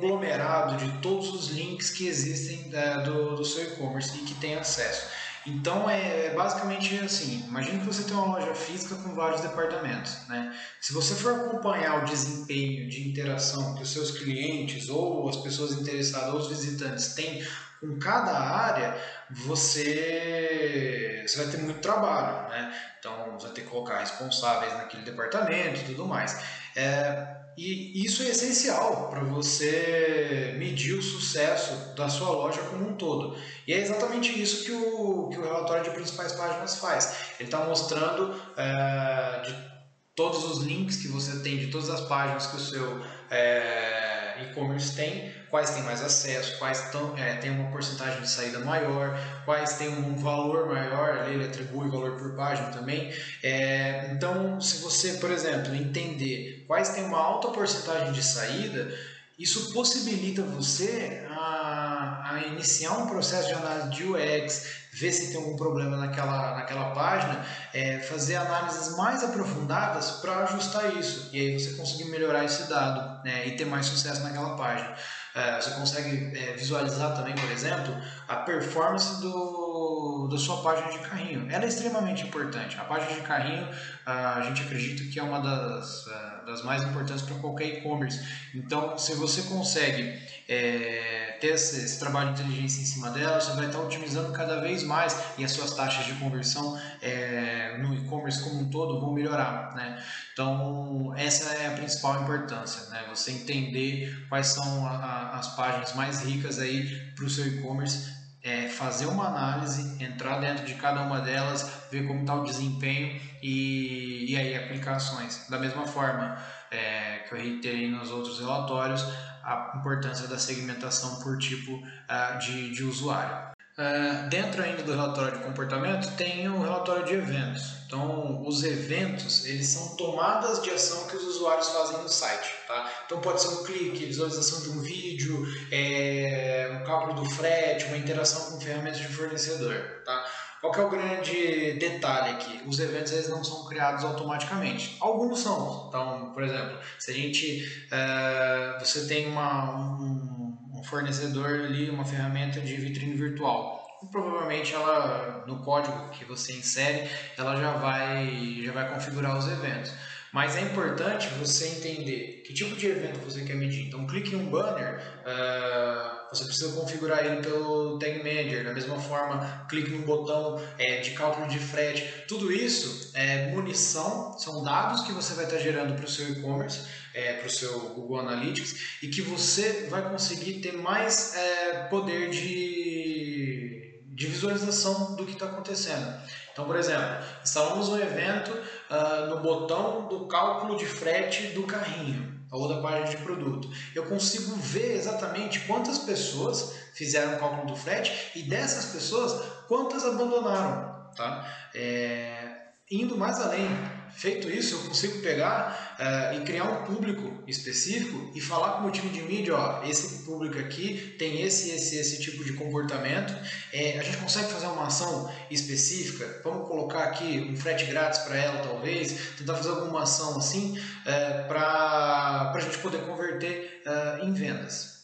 conglomerado 0.00 0.76
de 0.76 0.98
todos 0.98 1.32
os 1.32 1.48
links 1.50 1.90
que 1.90 2.06
existem 2.06 2.70
é, 2.72 3.02
do, 3.02 3.36
do 3.36 3.44
seu 3.44 3.64
e-commerce 3.64 4.16
e 4.16 4.22
que 4.22 4.34
tem 4.34 4.54
acesso. 4.54 5.06
Então 5.46 5.88
é, 5.88 6.26
é 6.26 6.34
basicamente 6.34 6.98
assim, 6.98 7.44
imagine 7.48 7.80
que 7.80 7.86
você 7.86 8.02
tem 8.02 8.14
uma 8.14 8.38
loja 8.38 8.54
física 8.54 8.94
com 8.96 9.14
vários 9.14 9.40
departamentos, 9.40 10.28
né? 10.28 10.54
Se 10.80 10.92
você 10.92 11.14
for 11.14 11.34
acompanhar 11.34 12.02
o 12.02 12.04
desempenho 12.04 12.88
de 12.88 13.08
interação 13.08 13.74
que 13.74 13.82
os 13.82 13.90
seus 13.90 14.10
clientes 14.10 14.88
ou 14.88 15.28
as 15.28 15.36
pessoas 15.36 15.72
interessadas 15.72 16.34
ou 16.34 16.40
os 16.40 16.48
visitantes 16.48 17.14
têm 17.14 17.42
com 17.80 17.98
cada 17.98 18.38
área, 18.38 18.94
você, 19.30 21.24
você 21.26 21.42
vai 21.42 21.46
ter 21.50 21.58
muito 21.62 21.80
trabalho, 21.80 22.50
né? 22.50 22.78
Então, 22.98 23.32
você 23.32 23.46
vai 23.46 23.54
ter 23.54 23.62
que 23.62 23.68
colocar 23.68 24.00
responsáveis 24.00 24.74
naquele 24.74 25.02
departamento 25.02 25.80
e 25.80 25.84
tudo 25.84 26.06
mais. 26.06 26.38
É, 26.76 27.39
e 27.56 28.04
isso 28.04 28.22
é 28.22 28.28
essencial 28.28 29.08
para 29.10 29.20
você 29.24 30.54
medir 30.58 30.94
o 30.94 31.02
sucesso 31.02 31.94
da 31.94 32.08
sua 32.08 32.30
loja 32.30 32.62
como 32.62 32.88
um 32.88 32.94
todo. 32.94 33.36
E 33.66 33.72
é 33.72 33.78
exatamente 33.78 34.40
isso 34.40 34.64
que 34.64 34.72
o, 34.72 35.28
que 35.28 35.38
o 35.38 35.42
relatório 35.42 35.84
de 35.84 35.90
principais 35.90 36.32
páginas 36.32 36.76
faz. 36.76 37.14
Ele 37.38 37.48
está 37.48 37.64
mostrando 37.64 38.34
é, 38.56 39.42
de 39.44 39.70
todos 40.14 40.44
os 40.44 40.64
links 40.64 40.96
que 40.96 41.08
você 41.08 41.40
tem, 41.40 41.58
de 41.58 41.68
todas 41.68 41.90
as 41.90 42.00
páginas 42.02 42.46
que 42.46 42.56
o 42.56 42.60
seu 42.60 43.00
é, 43.30 43.99
e-commerce 44.42 44.94
tem, 44.94 45.32
quais 45.50 45.70
têm 45.70 45.82
mais 45.82 46.02
acesso, 46.02 46.58
quais 46.58 46.90
tão, 46.90 47.16
é, 47.16 47.38
uma 47.50 47.70
porcentagem 47.70 48.20
de 48.20 48.30
saída 48.30 48.60
maior, 48.60 49.18
quais 49.44 49.74
têm 49.74 49.88
um 49.88 50.16
valor 50.16 50.68
maior, 50.68 51.28
ele 51.28 51.44
atribui 51.44 51.88
valor 51.88 52.16
por 52.16 52.34
página 52.34 52.68
também. 52.68 53.12
É, 53.42 54.10
então, 54.12 54.60
se 54.60 54.82
você, 54.82 55.14
por 55.14 55.30
exemplo, 55.30 55.74
entender 55.74 56.64
quais 56.66 56.90
têm 56.90 57.04
uma 57.04 57.18
alta 57.18 57.48
porcentagem 57.48 58.12
de 58.12 58.22
saída, 58.22 58.92
isso 59.38 59.72
possibilita 59.72 60.42
você 60.42 61.26
a, 61.40 62.32
a, 62.32 62.46
iniciar 62.48 62.92
um 62.98 63.06
processo 63.06 63.48
de 63.48 63.54
análise 63.54 63.90
de 63.90 64.04
UX, 64.04 64.80
ver 64.92 65.12
se 65.12 65.28
tem 65.32 65.36
algum 65.36 65.56
problema 65.56 65.96
naquela, 65.96 66.54
naquela 66.54 66.90
página, 66.90 67.44
é, 67.72 67.98
fazer 68.00 68.36
análises 68.36 68.96
mais 68.96 69.24
aprofundadas 69.24 70.10
para 70.22 70.44
ajustar 70.44 70.96
isso 70.96 71.30
e 71.32 71.40
aí 71.40 71.58
você 71.58 71.74
conseguir 71.74 72.04
melhorar 72.10 72.44
esse 72.44 72.68
dado 72.68 73.24
né, 73.24 73.46
e 73.46 73.56
ter 73.56 73.64
mais 73.64 73.86
sucesso 73.86 74.22
naquela 74.22 74.56
página. 74.56 74.94
É, 75.32 75.60
você 75.60 75.70
consegue 75.70 76.36
é, 76.36 76.54
visualizar 76.54 77.14
também, 77.14 77.34
por 77.34 77.48
exemplo, 77.52 77.96
a 78.26 78.36
performance 78.36 79.20
do, 79.20 80.28
da 80.28 80.36
sua 80.36 80.60
página 80.60 80.90
de 80.90 80.98
carrinho. 80.98 81.46
Ela 81.48 81.64
é 81.64 81.68
extremamente 81.68 82.26
importante. 82.26 82.76
A 82.76 82.84
página 82.84 83.12
de 83.12 83.20
carrinho, 83.20 83.68
a 84.04 84.40
gente 84.42 84.62
acredita 84.62 85.04
que 85.04 85.20
é 85.20 85.22
uma 85.22 85.38
das, 85.38 86.04
é, 86.08 86.46
das 86.46 86.64
mais 86.64 86.82
importantes 86.82 87.22
para 87.22 87.36
qualquer 87.36 87.66
e-commerce. 87.66 88.20
Então, 88.52 88.98
se 88.98 89.14
você 89.14 89.42
consegue 89.42 90.20
é, 90.48 91.19
ter 91.40 91.54
esse, 91.54 91.82
esse, 91.84 91.98
trabalho 91.98 92.34
de 92.34 92.42
inteligência 92.42 92.82
em 92.82 92.84
cima 92.84 93.10
dela, 93.10 93.40
você 93.40 93.52
vai 93.52 93.66
estar 93.66 93.80
otimizando 93.80 94.32
cada 94.32 94.60
vez 94.60 94.82
mais 94.82 95.16
e 95.38 95.44
as 95.44 95.52
suas 95.52 95.74
taxas 95.74 96.04
de 96.04 96.12
conversão 96.14 96.78
é, 97.00 97.78
no 97.78 97.94
e-commerce 97.94 98.42
como 98.42 98.60
um 98.60 98.70
todo 98.70 99.00
vão 99.00 99.12
melhorar. 99.12 99.74
Né? 99.74 100.02
Então, 100.32 101.12
essa 101.16 101.54
é 101.54 101.68
a 101.68 101.70
principal 101.72 102.22
importância, 102.22 102.90
né? 102.90 103.04
você 103.08 103.32
entender 103.32 104.26
quais 104.28 104.48
são 104.48 104.86
a, 104.86 104.90
a, 104.90 105.38
as 105.38 105.56
páginas 105.56 105.94
mais 105.94 106.22
ricas 106.22 106.58
aí 106.58 107.12
para 107.16 107.24
o 107.24 107.30
seu 107.30 107.46
e-commerce 107.46 108.20
é, 108.42 108.68
fazer 108.68 109.06
uma 109.06 109.26
análise, 109.26 110.02
entrar 110.02 110.38
dentro 110.38 110.64
de 110.64 110.74
cada 110.74 111.02
uma 111.02 111.20
delas, 111.20 111.88
ver 111.90 112.06
como 112.06 112.20
está 112.20 112.34
o 112.34 112.44
desempenho 112.44 113.20
e, 113.42 114.32
e 114.32 114.36
aí 114.36 114.56
aplicações. 114.56 115.46
Da 115.48 115.58
mesma 115.58 115.86
forma 115.86 116.38
é, 116.70 117.18
que 117.28 117.34
eu 117.34 117.38
reiterei 117.38 117.90
nos 117.90 118.10
outros 118.10 118.40
relatórios, 118.40 119.04
a 119.50 119.76
importância 119.76 120.28
da 120.28 120.38
segmentação 120.38 121.16
por 121.16 121.36
tipo 121.38 121.72
uh, 121.74 122.38
de, 122.38 122.70
de 122.70 122.84
usuário. 122.84 123.50
Uh, 123.76 124.28
dentro 124.28 124.62
ainda 124.62 124.82
do 124.82 124.92
relatório 124.92 125.38
de 125.38 125.44
comportamento 125.44 126.14
tem 126.16 126.48
o 126.48 126.60
relatório 126.60 127.04
de 127.04 127.14
eventos. 127.14 127.80
Então, 127.86 128.46
os 128.46 128.62
eventos 128.62 129.44
eles 129.46 129.66
são 129.66 129.96
tomadas 129.96 130.62
de 130.62 130.70
ação 130.70 131.08
que 131.08 131.16
os 131.16 131.24
usuários 131.24 131.68
fazem 131.70 132.00
no 132.00 132.08
site. 132.08 132.48
Tá? 132.68 132.88
Então, 133.04 133.20
pode 133.20 133.42
ser 133.42 133.48
um 133.48 133.64
clique, 133.64 134.04
visualização 134.04 134.62
de 134.62 134.78
um 134.78 134.80
vídeo, 134.80 135.44
é, 135.72 136.78
um 136.80 136.84
cálculo 136.84 137.14
do 137.14 137.30
frete, 137.30 137.86
uma 137.86 137.96
interação 137.96 138.52
com 138.52 138.60
ferramentas 138.60 139.00
de 139.00 139.08
fornecedor. 139.08 139.74
Tá? 140.04 140.19
Qual 140.60 140.74
é 140.74 140.80
o 140.80 140.90
grande 140.90 141.72
detalhe 141.78 142.32
aqui? 142.32 142.60
Os 142.66 142.78
eventos 142.78 143.12
eles 143.12 143.30
não 143.30 143.42
são 143.42 143.64
criados 143.64 144.04
automaticamente. 144.04 144.94
Alguns 145.00 145.40
são. 145.40 145.86
Então, 145.88 146.32
por 146.34 146.42
exemplo, 146.42 146.78
se 146.98 147.10
a 147.10 147.14
gente 147.14 147.86
uh, 147.86 148.78
você 148.78 149.06
tem 149.06 149.26
uma, 149.26 149.98
um, 149.98 150.58
um, 150.74 150.84
fornecedor 150.84 151.48
ali, 151.48 151.88
uma 151.88 152.04
ferramenta 152.04 152.60
de 152.60 152.76
vitrine 152.76 153.14
virtual, 153.14 153.86
provavelmente 154.12 154.74
ela 154.74 155.44
no 155.46 155.62
código 155.62 156.10
que 156.10 156.26
você 156.26 156.52
insere, 156.52 157.08
ela 157.38 157.56
já 157.56 157.72
vai 157.72 158.60
já 158.62 158.72
vai 158.72 158.92
configurar 158.92 159.38
os 159.38 159.48
eventos. 159.50 159.94
Mas 160.30 160.56
é 160.56 160.60
importante 160.60 161.26
você 161.38 161.68
entender 161.68 162.42
que 162.46 162.52
tipo 162.52 162.76
de 162.76 162.86
evento 162.86 163.18
você 163.18 163.44
quer 163.44 163.56
medir. 163.56 163.88
Então, 163.88 164.06
clique 164.06 164.34
em 164.34 164.46
um 164.46 164.50
banner. 164.50 165.00
Uh, 165.24 166.19
você 166.32 166.44
precisa 166.44 166.72
configurar 166.72 167.24
ele 167.24 167.42
pelo 167.42 167.98
Tag 167.98 168.18
Manager. 168.18 168.64
Da 168.64 168.72
mesma 168.72 168.98
forma, 168.98 169.66
clique 169.68 169.90
no 169.90 170.02
botão 170.02 170.62
é, 170.78 171.00
de 171.00 171.10
cálculo 171.10 171.48
de 171.48 171.58
frete. 171.58 172.24
Tudo 172.28 172.52
isso 172.52 173.10
é 173.14 173.50
munição, 173.50 174.38
são 174.38 174.62
dados 174.62 175.02
que 175.02 175.12
você 175.12 175.34
vai 175.34 175.44
estar 175.44 175.58
gerando 175.58 175.94
para 175.94 176.04
o 176.04 176.08
seu 176.08 176.30
e-commerce, 176.30 176.86
é, 177.12 177.34
para 177.34 177.48
o 177.48 177.50
seu 177.50 177.78
Google 177.90 178.20
Analytics 178.20 179.00
e 179.02 179.08
que 179.08 179.22
você 179.22 179.88
vai 179.90 180.08
conseguir 180.08 180.60
ter 180.60 180.72
mais 180.72 181.34
é, 181.34 181.84
poder 181.88 182.30
de, 182.30 184.00
de 184.06 184.26
visualização 184.26 185.16
do 185.16 185.26
que 185.26 185.32
está 185.32 185.46
acontecendo. 185.46 186.20
Então, 186.52 186.64
por 186.64 186.76
exemplo, 186.76 187.24
instalamos 187.42 187.88
um 187.88 187.98
evento 187.98 188.50
uh, 188.50 189.26
no 189.30 189.40
botão 189.40 190.08
do 190.08 190.26
cálculo 190.26 190.76
de 190.76 190.84
frete 190.84 191.48
do 191.48 191.62
carrinho 191.62 192.29
ou 192.50 192.68
da 192.68 192.80
página 192.80 193.06
de 193.06 193.16
produto. 193.18 193.68
Eu 193.94 194.06
consigo 194.06 194.54
ver 194.56 194.96
exatamente 194.96 195.60
quantas 195.60 195.98
pessoas 195.98 196.74
fizeram 196.94 197.34
o 197.34 197.38
cálculo 197.38 197.66
do 197.66 197.76
frete 197.76 198.32
e 198.34 198.42
dessas 198.42 198.86
pessoas, 198.86 199.32
quantas 199.68 200.04
abandonaram. 200.04 201.10
Tá? 201.14 201.46
É, 201.74 202.56
indo 202.90 203.16
mais 203.16 203.40
além, 203.40 203.68
feito 204.16 204.48
isso, 204.50 204.76
eu 204.76 204.88
consigo 204.88 205.20
pegar 205.20 205.96
uh, 205.98 206.36
e 206.36 206.44
criar 206.44 206.64
um 206.64 206.84
público 206.84 207.42
específico 207.46 208.30
e 208.34 208.40
falar 208.40 208.72
com 208.72 208.78
o 208.78 208.82
meu 208.82 208.90
time 208.90 209.10
de 209.10 209.22
mídia, 209.22 209.56
ó, 209.56 209.82
esse 209.84 210.24
público 210.24 210.58
aqui 210.58 211.14
tem 211.18 211.42
esse, 211.42 211.70
esse, 211.70 211.96
esse 211.96 212.20
tipo 212.20 212.44
de 212.44 212.52
comportamento. 212.54 213.34
É, 213.72 213.98
a 213.98 214.02
gente 214.02 214.18
consegue 214.18 214.52
fazer 214.52 214.66
uma 214.66 214.86
ação 214.86 215.32
específica, 215.50 216.40
vamos 216.44 216.68
colocar 216.68 217.04
aqui 217.04 217.48
um 217.50 217.56
frete 217.56 217.84
grátis 217.86 218.20
para 218.20 218.36
ela, 218.36 218.62
talvez, 218.62 219.36
tentar 219.38 219.54
fazer 219.54 219.70
alguma 219.70 220.02
ação 220.02 220.38
assim 220.38 220.78
uh, 220.78 221.48
para 221.48 222.52
a 222.54 222.60
gente 222.60 222.78
poder 222.78 223.02
converter 223.06 223.82
uh, 223.86 224.24
em 224.24 224.32
vendas. 224.32 225.00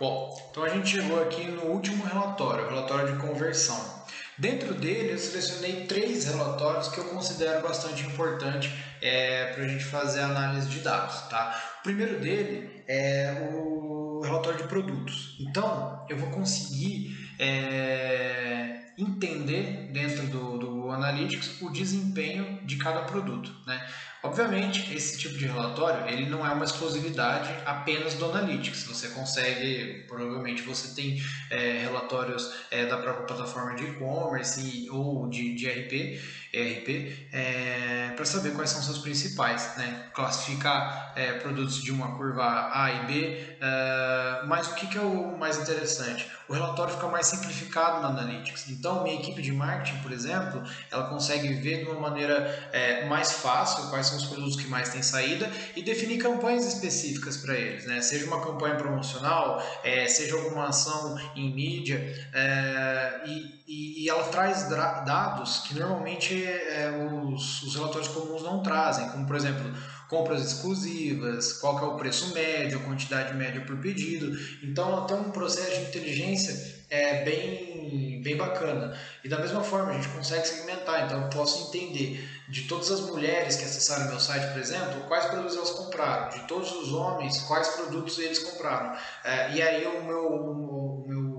Bom, 0.00 0.34
então 0.50 0.64
a 0.64 0.68
gente 0.70 0.88
chegou 0.88 1.22
aqui 1.22 1.44
no 1.44 1.64
último 1.64 2.02
relatório, 2.06 2.66
relatório 2.66 3.12
de 3.12 3.18
conversão. 3.20 3.99
Dentro 4.40 4.72
dele, 4.72 5.12
eu 5.12 5.18
selecionei 5.18 5.84
três 5.84 6.24
relatórios 6.24 6.88
que 6.88 6.96
eu 6.96 7.04
considero 7.04 7.60
bastante 7.60 8.06
importante 8.06 8.72
é, 9.02 9.52
para 9.52 9.64
a 9.64 9.68
gente 9.68 9.84
fazer 9.84 10.20
análise 10.20 10.66
de 10.66 10.78
dados. 10.78 11.20
Tá? 11.28 11.54
O 11.80 11.82
primeiro 11.82 12.18
dele 12.18 12.82
é 12.88 13.50
o 13.52 14.22
relatório 14.24 14.62
de 14.62 14.64
produtos. 14.64 15.36
Então, 15.38 16.06
eu 16.08 16.16
vou 16.16 16.30
conseguir 16.30 17.14
é, 17.38 18.80
entender 18.96 19.90
dentro 19.92 20.26
do, 20.28 20.56
do 20.56 20.90
Analytics 20.90 21.60
o 21.60 21.68
desempenho 21.68 22.64
de 22.64 22.76
cada 22.76 23.02
produto. 23.02 23.54
Né? 23.66 23.86
Obviamente, 24.22 24.94
esse 24.94 25.16
tipo 25.16 25.38
de 25.38 25.46
relatório 25.46 26.06
ele 26.06 26.28
não 26.28 26.46
é 26.46 26.52
uma 26.52 26.64
exclusividade 26.64 27.50
apenas 27.64 28.14
do 28.14 28.26
Analytics. 28.26 28.84
Você 28.84 29.08
consegue, 29.08 30.04
provavelmente 30.06 30.60
você 30.60 30.94
tem 30.94 31.22
é, 31.48 31.78
relatórios 31.84 32.52
é, 32.70 32.84
da 32.84 32.98
própria 32.98 33.24
plataforma 33.24 33.74
de 33.76 33.84
e-commerce 33.84 34.88
ou 34.90 35.26
de, 35.26 35.54
de 35.54 35.66
RP, 35.66 36.20
ERP, 36.52 37.28
é, 37.32 38.12
para 38.16 38.24
saber 38.24 38.52
quais 38.54 38.70
são 38.70 38.82
seus 38.82 38.98
principais, 38.98 39.76
né? 39.76 40.06
classificar 40.12 41.12
é, 41.16 41.32
produtos 41.34 41.82
de 41.82 41.92
uma 41.92 42.16
curva 42.16 42.70
A 42.72 42.90
e 42.92 43.06
B. 43.06 43.56
É, 43.60 44.42
mas 44.46 44.68
o 44.68 44.74
que, 44.74 44.86
que 44.86 44.98
é 44.98 45.00
o 45.00 45.38
mais 45.38 45.58
interessante? 45.58 46.28
O 46.48 46.52
relatório 46.52 46.92
fica 46.92 47.06
mais 47.06 47.26
simplificado 47.26 48.02
no 48.02 48.08
Analytics. 48.08 48.68
Então, 48.70 49.04
minha 49.04 49.14
equipe 49.14 49.40
de 49.40 49.52
marketing, 49.52 50.02
por 50.02 50.10
exemplo, 50.10 50.62
ela 50.90 51.08
consegue 51.08 51.54
ver 51.54 51.84
de 51.84 51.90
uma 51.90 52.00
maneira 52.00 52.68
é, 52.72 53.06
mais 53.06 53.30
fácil 53.32 53.88
quais 53.88 54.06
são 54.06 54.16
os 54.16 54.26
produtos 54.26 54.56
que 54.56 54.66
mais 54.66 54.88
têm 54.88 55.02
saída 55.02 55.48
e 55.76 55.82
definir 55.82 56.18
campanhas 56.18 56.66
específicas 56.66 57.36
para 57.36 57.54
eles, 57.54 57.86
né? 57.86 58.02
Seja 58.02 58.26
uma 58.26 58.44
campanha 58.44 58.74
promocional, 58.74 59.64
é, 59.84 60.08
seja 60.08 60.34
alguma 60.34 60.68
ação 60.68 61.16
em 61.36 61.54
mídia 61.54 61.98
é, 62.32 63.20
e, 63.70 64.02
e, 64.02 64.08
ela 64.08 64.24
traz 64.24 64.68
dados 64.68 65.58
que 65.58 65.78
normalmente 65.78 66.44
é, 66.44 66.90
os, 67.22 67.62
os 67.62 67.76
relatórios 67.76 68.08
comuns 68.08 68.42
não 68.42 68.64
trazem, 68.64 69.08
como 69.10 69.24
por 69.24 69.36
exemplo 69.36 69.72
compras 70.10 70.44
exclusivas, 70.44 71.52
qual 71.52 71.78
que 71.78 71.84
é 71.84 71.86
o 71.86 71.96
preço 71.96 72.34
médio, 72.34 72.80
quantidade 72.80 73.32
média 73.34 73.60
por 73.60 73.76
pedido. 73.76 74.36
Então, 74.60 74.88
ela 74.88 75.06
tem 75.06 75.16
um 75.16 75.30
processo 75.30 75.70
de 75.70 75.86
inteligência 75.86 76.82
é, 76.90 77.24
bem, 77.24 78.20
bem 78.20 78.36
bacana. 78.36 78.98
E 79.22 79.28
da 79.28 79.38
mesma 79.38 79.62
forma, 79.62 79.90
a 79.90 79.92
gente 79.94 80.08
consegue 80.08 80.48
segmentar. 80.48 81.04
Então, 81.04 81.22
eu 81.22 81.30
posso 81.30 81.68
entender 81.68 82.28
de 82.48 82.62
todas 82.62 82.90
as 82.90 83.00
mulheres 83.02 83.54
que 83.54 83.64
acessaram 83.64 84.08
meu 84.08 84.18
site, 84.18 84.50
por 84.52 84.60
exemplo, 84.60 85.00
quais 85.06 85.26
produtos 85.26 85.56
elas 85.56 85.70
compraram. 85.70 86.28
De 86.30 86.40
todos 86.48 86.72
os 86.72 86.92
homens, 86.92 87.40
quais 87.42 87.68
produtos 87.68 88.18
eles 88.18 88.40
compraram. 88.40 88.96
É, 89.22 89.52
e 89.54 89.62
aí, 89.62 89.86
o 89.86 90.02
meu, 90.02 90.26
o 90.26 91.04
meu, 91.06 91.29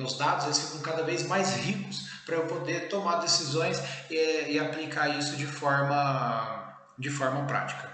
meus 0.00 0.16
dados 0.16 0.46
eles 0.46 0.58
ficam 0.58 0.80
cada 0.80 1.02
vez 1.02 1.26
mais 1.26 1.54
ricos 1.56 2.08
para 2.24 2.36
eu 2.36 2.46
poder 2.46 2.88
tomar 2.88 3.16
decisões 3.16 3.78
e, 4.10 4.52
e 4.52 4.58
aplicar 4.58 5.08
isso 5.18 5.36
de 5.36 5.46
forma 5.46 6.58
de 6.98 7.10
forma 7.10 7.46
prática. 7.46 7.90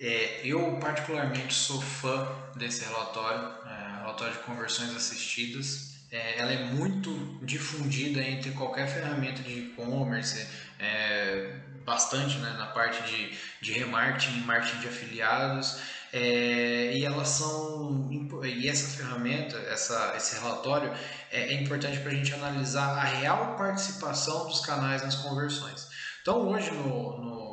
É, 0.00 0.40
eu 0.44 0.76
particularmente 0.80 1.54
sou 1.54 1.80
fã 1.80 2.28
desse 2.56 2.84
relatório, 2.84 3.54
é, 3.64 4.00
relatório 4.00 4.34
de 4.34 4.40
conversões 4.40 4.94
assistidas. 4.94 5.94
É, 6.10 6.38
ela 6.38 6.52
é 6.52 6.64
muito 6.64 7.38
difundida 7.42 8.20
entre 8.20 8.50
qualquer 8.52 8.88
ferramenta 8.88 9.42
de 9.42 9.52
e-commerce, 9.52 10.46
é, 10.78 11.58
bastante 11.84 12.38
né, 12.38 12.50
na 12.58 12.66
parte 12.66 13.02
de, 13.08 13.38
de 13.62 13.72
remarketing 13.72 14.40
marketing 14.40 14.80
de 14.80 14.88
afiliados. 14.88 15.80
É, 16.16 16.96
e 16.96 17.04
elas 17.04 17.28
são 17.28 18.08
e 18.44 18.68
essa 18.68 18.96
ferramenta, 18.96 19.56
essa, 19.58 20.14
esse 20.16 20.38
relatório 20.40 20.92
é, 21.32 21.54
é 21.54 21.60
importante 21.60 21.98
para 21.98 22.12
a 22.12 22.14
gente 22.14 22.32
analisar 22.32 22.96
a 22.96 23.02
real 23.02 23.56
participação 23.56 24.46
dos 24.46 24.60
canais 24.60 25.02
nas 25.02 25.16
conversões. 25.16 25.88
Então 26.22 26.48
hoje 26.48 26.70
no, 26.70 27.18
no 27.18 27.44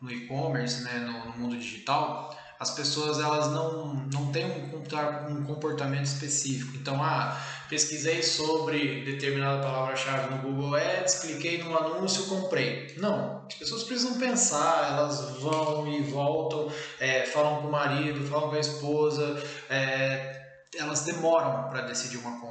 no 0.00 0.10
e-commerce, 0.12 0.82
né, 0.84 1.00
no, 1.00 1.32
no, 1.32 1.38
mundo 1.38 1.56
digital, 1.56 2.36
as 2.58 2.72
pessoas 2.72 3.18
elas 3.20 3.52
não, 3.52 3.94
não 4.12 4.32
têm 4.32 4.46
um 4.46 5.44
comportamento 5.44 6.06
específico. 6.06 6.76
Então, 6.76 7.02
ah, 7.02 7.40
pesquisei 7.68 8.22
sobre 8.22 9.04
determinada 9.04 9.62
palavra-chave 9.62 10.34
no 10.34 10.42
Google 10.42 10.74
Ads, 10.74 11.20
cliquei 11.20 11.62
no 11.62 11.76
anúncio, 11.76 12.26
comprei. 12.26 12.94
Não, 12.98 13.44
as 13.46 13.54
pessoas 13.54 13.84
precisam 13.84 14.18
pensar, 14.18 14.92
elas 14.92 15.38
vão 15.40 15.86
e 15.86 16.02
voltam, 16.02 16.72
é, 16.98 17.26
falam 17.26 17.62
com 17.62 17.68
o 17.68 17.72
marido, 17.72 18.26
falam 18.26 18.48
com 18.48 18.56
a 18.56 18.60
esposa, 18.60 19.42
é, 19.70 20.38
elas 20.76 21.02
demoram 21.02 21.68
para 21.68 21.82
decidir 21.82 22.18
uma 22.18 22.40
compra. 22.40 22.47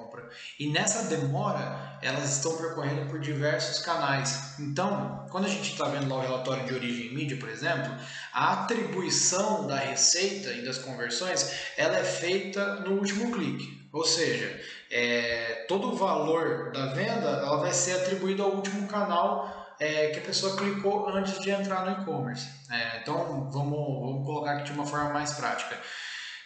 E 0.60 0.70
nessa 0.70 1.04
demora, 1.04 1.98
elas 2.02 2.38
estão 2.38 2.56
percorrendo 2.58 3.10
por 3.10 3.20
diversos 3.20 3.80
canais. 3.80 4.60
Então, 4.60 5.26
quando 5.30 5.46
a 5.46 5.50
gente 5.50 5.72
está 5.72 5.86
vendo 5.86 6.10
lá 6.10 6.18
o 6.18 6.22
relatório 6.22 6.66
de 6.66 6.74
origem 6.74 7.14
mídia, 7.14 7.38
por 7.38 7.50
exemplo, 7.50 7.92
a 8.34 8.54
atribuição 8.54 9.68
da 9.68 9.78
receita 9.78 10.52
e 10.52 10.64
das 10.64 10.78
conversões, 10.78 11.52
ela 11.76 11.98
é 11.98 12.04
feita 12.04 12.76
no 12.82 12.98
último 12.98 13.32
clique. 13.32 13.88
Ou 13.92 14.06
seja, 14.06 14.62
é, 14.92 15.66
todo 15.68 15.92
o 15.92 15.96
valor 15.96 16.72
da 16.72 16.88
venda 16.88 17.28
ela 17.28 17.58
vai 17.58 17.74
ser 17.74 17.94
atribuído 17.94 18.44
ao 18.44 18.52
último 18.52 18.88
canal 18.88 19.76
é, 19.80 20.08
que 20.08 20.20
a 20.20 20.24
pessoa 20.24 20.56
clicou 20.56 21.10
antes 21.10 21.40
de 21.40 21.50
entrar 21.50 21.86
no 21.86 22.02
e-commerce. 22.02 22.48
É, 22.72 23.00
então, 23.02 23.50
vamos, 23.52 24.00
vamos 24.00 24.26
colocar 24.26 24.54
aqui 24.54 24.66
de 24.66 24.72
uma 24.72 24.86
forma 24.86 25.10
mais 25.10 25.34
prática. 25.34 25.78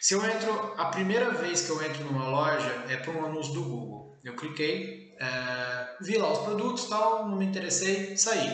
Se 0.02 0.16
eu 0.16 0.26
entro, 0.26 0.74
a 0.80 0.86
primeira 0.86 1.30
vez 1.30 1.62
que 1.62 1.70
eu 1.70 1.80
entro 1.84 2.04
numa 2.06 2.28
loja 2.28 2.86
é 2.90 2.98
por 2.98 3.16
um 3.16 3.24
anúncio 3.24 3.54
do 3.54 3.62
Google. 3.62 4.18
Eu 4.24 4.36
cliquei, 4.36 5.16
é, 5.20 5.96
vi 6.02 6.18
lá 6.18 6.32
os 6.32 6.40
produtos, 6.40 6.86
tal, 6.86 7.30
não 7.30 7.38
me 7.38 7.46
interessei, 7.46 8.18
saí. 8.18 8.50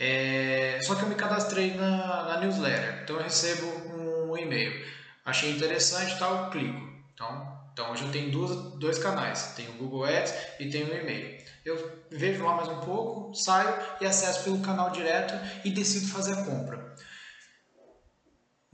É, 0.00 0.80
só 0.82 0.96
que 0.96 1.02
eu 1.02 1.08
me 1.08 1.14
cadastrei 1.14 1.74
na, 1.74 2.24
na, 2.24 2.40
newsletter, 2.40 3.02
então 3.04 3.14
eu 3.14 3.22
recebo 3.22 3.64
um 4.28 4.36
e-mail. 4.36 4.84
Achei 5.24 5.52
interessante, 5.52 6.18
tal, 6.18 6.50
clico. 6.50 6.80
Então, 7.14 7.60
então 7.72 7.94
eu 7.94 8.10
tenho 8.10 8.32
duas, 8.32 8.56
dois 8.80 8.98
canais, 8.98 9.52
tenho 9.54 9.70
o 9.70 9.74
Google 9.74 10.04
Ads 10.04 10.34
e 10.58 10.68
tenho 10.68 10.92
o 10.92 10.96
e-mail. 10.96 11.38
Eu 11.64 12.02
vejo 12.10 12.44
lá 12.44 12.56
mais 12.56 12.68
um 12.68 12.80
pouco, 12.80 13.32
saio 13.36 13.72
e 14.00 14.06
acesso 14.06 14.42
pelo 14.42 14.58
canal 14.62 14.90
direto 14.90 15.34
e 15.64 15.70
decido 15.70 16.08
fazer 16.08 16.32
a 16.32 16.42
compra. 16.42 16.96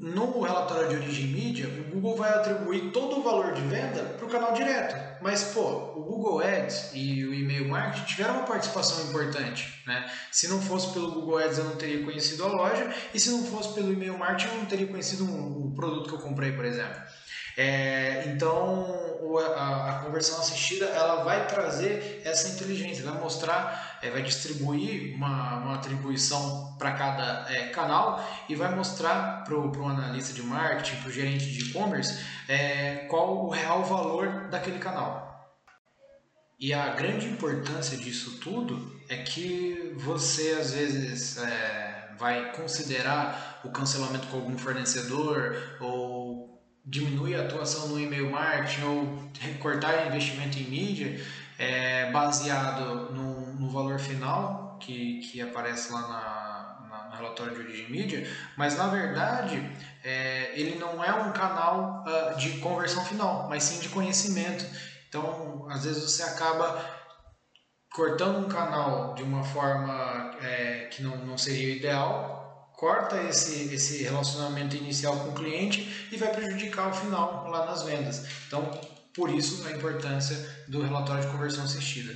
No 0.04 0.42
relatório 0.42 0.90
de 0.90 0.96
origem 0.96 1.28
mídia, 1.28 1.66
o 1.66 1.94
Google 1.94 2.14
vai 2.14 2.28
atribuir 2.28 2.90
todo 2.90 3.20
o 3.20 3.22
valor 3.22 3.54
de 3.54 3.62
venda 3.62 4.02
para 4.02 4.26
o 4.26 4.28
canal 4.28 4.52
direto. 4.52 4.94
Mas, 5.22 5.44
pô, 5.44 5.62
o 5.96 6.04
Google 6.04 6.40
Ads 6.40 6.90
e 6.92 7.24
o 7.24 7.32
e-mail 7.32 7.66
marketing 7.70 8.04
tiveram 8.04 8.34
uma 8.34 8.42
participação 8.42 9.02
importante. 9.08 9.82
Né? 9.86 10.06
Se 10.30 10.46
não 10.46 10.60
fosse 10.60 10.92
pelo 10.92 11.10
Google 11.10 11.38
Ads, 11.38 11.56
eu 11.56 11.64
não 11.64 11.76
teria 11.76 12.04
conhecido 12.04 12.44
a 12.44 12.48
loja. 12.48 12.94
E 13.14 13.18
se 13.18 13.30
não 13.30 13.44
fosse 13.44 13.72
pelo 13.72 13.90
e-mail 13.94 14.18
marketing, 14.18 14.52
eu 14.52 14.58
não 14.58 14.66
teria 14.66 14.86
conhecido 14.86 15.24
um, 15.24 15.68
um 15.68 15.74
produto 15.74 16.10
que 16.10 16.14
eu 16.16 16.20
comprei, 16.20 16.52
por 16.52 16.66
exemplo. 16.66 17.00
É, 17.56 18.24
então, 18.26 19.04
a, 19.56 19.90
a, 19.90 19.98
conversão 20.04 20.40
assistida 20.40 20.86
ela 20.86 21.22
vai 21.22 21.46
trazer 21.46 22.22
essa 22.24 22.48
inteligência, 22.48 23.04
vai 23.04 23.20
mostrar, 23.20 23.98
é, 24.02 24.10
vai 24.10 24.22
distribuir 24.22 25.14
uma, 25.14 25.58
uma 25.58 25.74
atribuição 25.74 26.74
para 26.78 26.92
cada 26.92 27.52
é, 27.52 27.68
canal 27.68 28.24
e 28.48 28.54
vai 28.54 28.74
mostrar 28.74 29.44
para 29.44 29.54
o 29.54 29.88
analista 29.88 30.32
de 30.32 30.42
marketing, 30.42 30.96
para 30.96 31.08
o 31.08 31.12
gerente 31.12 31.46
de 31.46 31.70
e-commerce, 31.70 32.18
é, 32.48 33.06
qual 33.08 33.46
o 33.46 33.50
real 33.50 33.84
valor 33.84 34.48
daquele 34.50 34.78
canal. 34.78 35.24
E 36.58 36.72
a 36.72 36.90
grande 36.90 37.26
importância 37.26 37.96
disso 37.96 38.38
tudo 38.38 39.00
é 39.08 39.18
que 39.18 39.92
você 39.96 40.56
às 40.58 40.72
vezes 40.72 41.36
é, 41.38 42.10
vai 42.16 42.52
considerar 42.52 43.60
o 43.64 43.70
cancelamento 43.70 44.26
com 44.28 44.36
algum 44.36 44.56
fornecedor 44.56 45.56
ou 45.80 46.13
diminuir 46.84 47.36
a 47.36 47.42
atuação 47.42 47.88
no 47.88 47.98
e-mail 47.98 48.30
marketing 48.30 48.82
ou 48.82 49.30
recortar 49.40 50.06
investimento 50.06 50.58
em 50.58 50.64
mídia 50.64 51.24
é, 51.58 52.10
baseado 52.10 53.12
no, 53.12 53.54
no, 53.54 53.70
valor 53.70 53.98
final 53.98 54.76
que, 54.80 55.20
que 55.20 55.40
aparece 55.40 55.92
lá 55.92 56.02
na, 56.02 56.88
na, 56.88 57.08
no 57.08 57.16
relatório 57.16 57.54
de 57.54 57.60
origem 57.60 57.90
mídia, 57.90 58.28
mas 58.56 58.76
na 58.76 58.88
verdade 58.88 59.56
é, 60.02 60.52
ele 60.58 60.78
não 60.78 61.02
é 61.02 61.12
um 61.14 61.32
canal 61.32 62.04
uh, 62.06 62.36
de 62.36 62.58
conversão 62.58 63.04
final, 63.04 63.48
mas 63.48 63.62
sim 63.62 63.80
de 63.80 63.88
conhecimento. 63.88 64.64
Então, 65.08 65.66
às 65.70 65.84
vezes 65.84 66.02
você 66.02 66.22
acaba 66.22 66.84
cortando 67.94 68.44
um 68.44 68.48
canal 68.48 69.14
de 69.14 69.22
uma 69.22 69.44
forma 69.44 70.36
é, 70.42 70.88
que 70.90 71.02
não, 71.02 71.16
não 71.18 71.38
seria 71.38 71.74
ideal 71.74 72.43
corta 72.84 73.16
esse, 73.22 73.72
esse 73.74 74.02
relacionamento 74.02 74.76
inicial 74.76 75.18
com 75.20 75.30
o 75.30 75.34
cliente 75.34 76.06
e 76.12 76.18
vai 76.18 76.30
prejudicar 76.30 76.90
o 76.90 76.92
final 76.92 77.48
lá 77.48 77.64
nas 77.64 77.82
vendas. 77.82 78.26
Então, 78.46 78.78
por 79.14 79.30
isso 79.30 79.66
a 79.66 79.72
importância 79.72 80.36
do 80.68 80.82
relatório 80.82 81.22
de 81.22 81.30
conversão 81.30 81.64
assistida. 81.64 82.14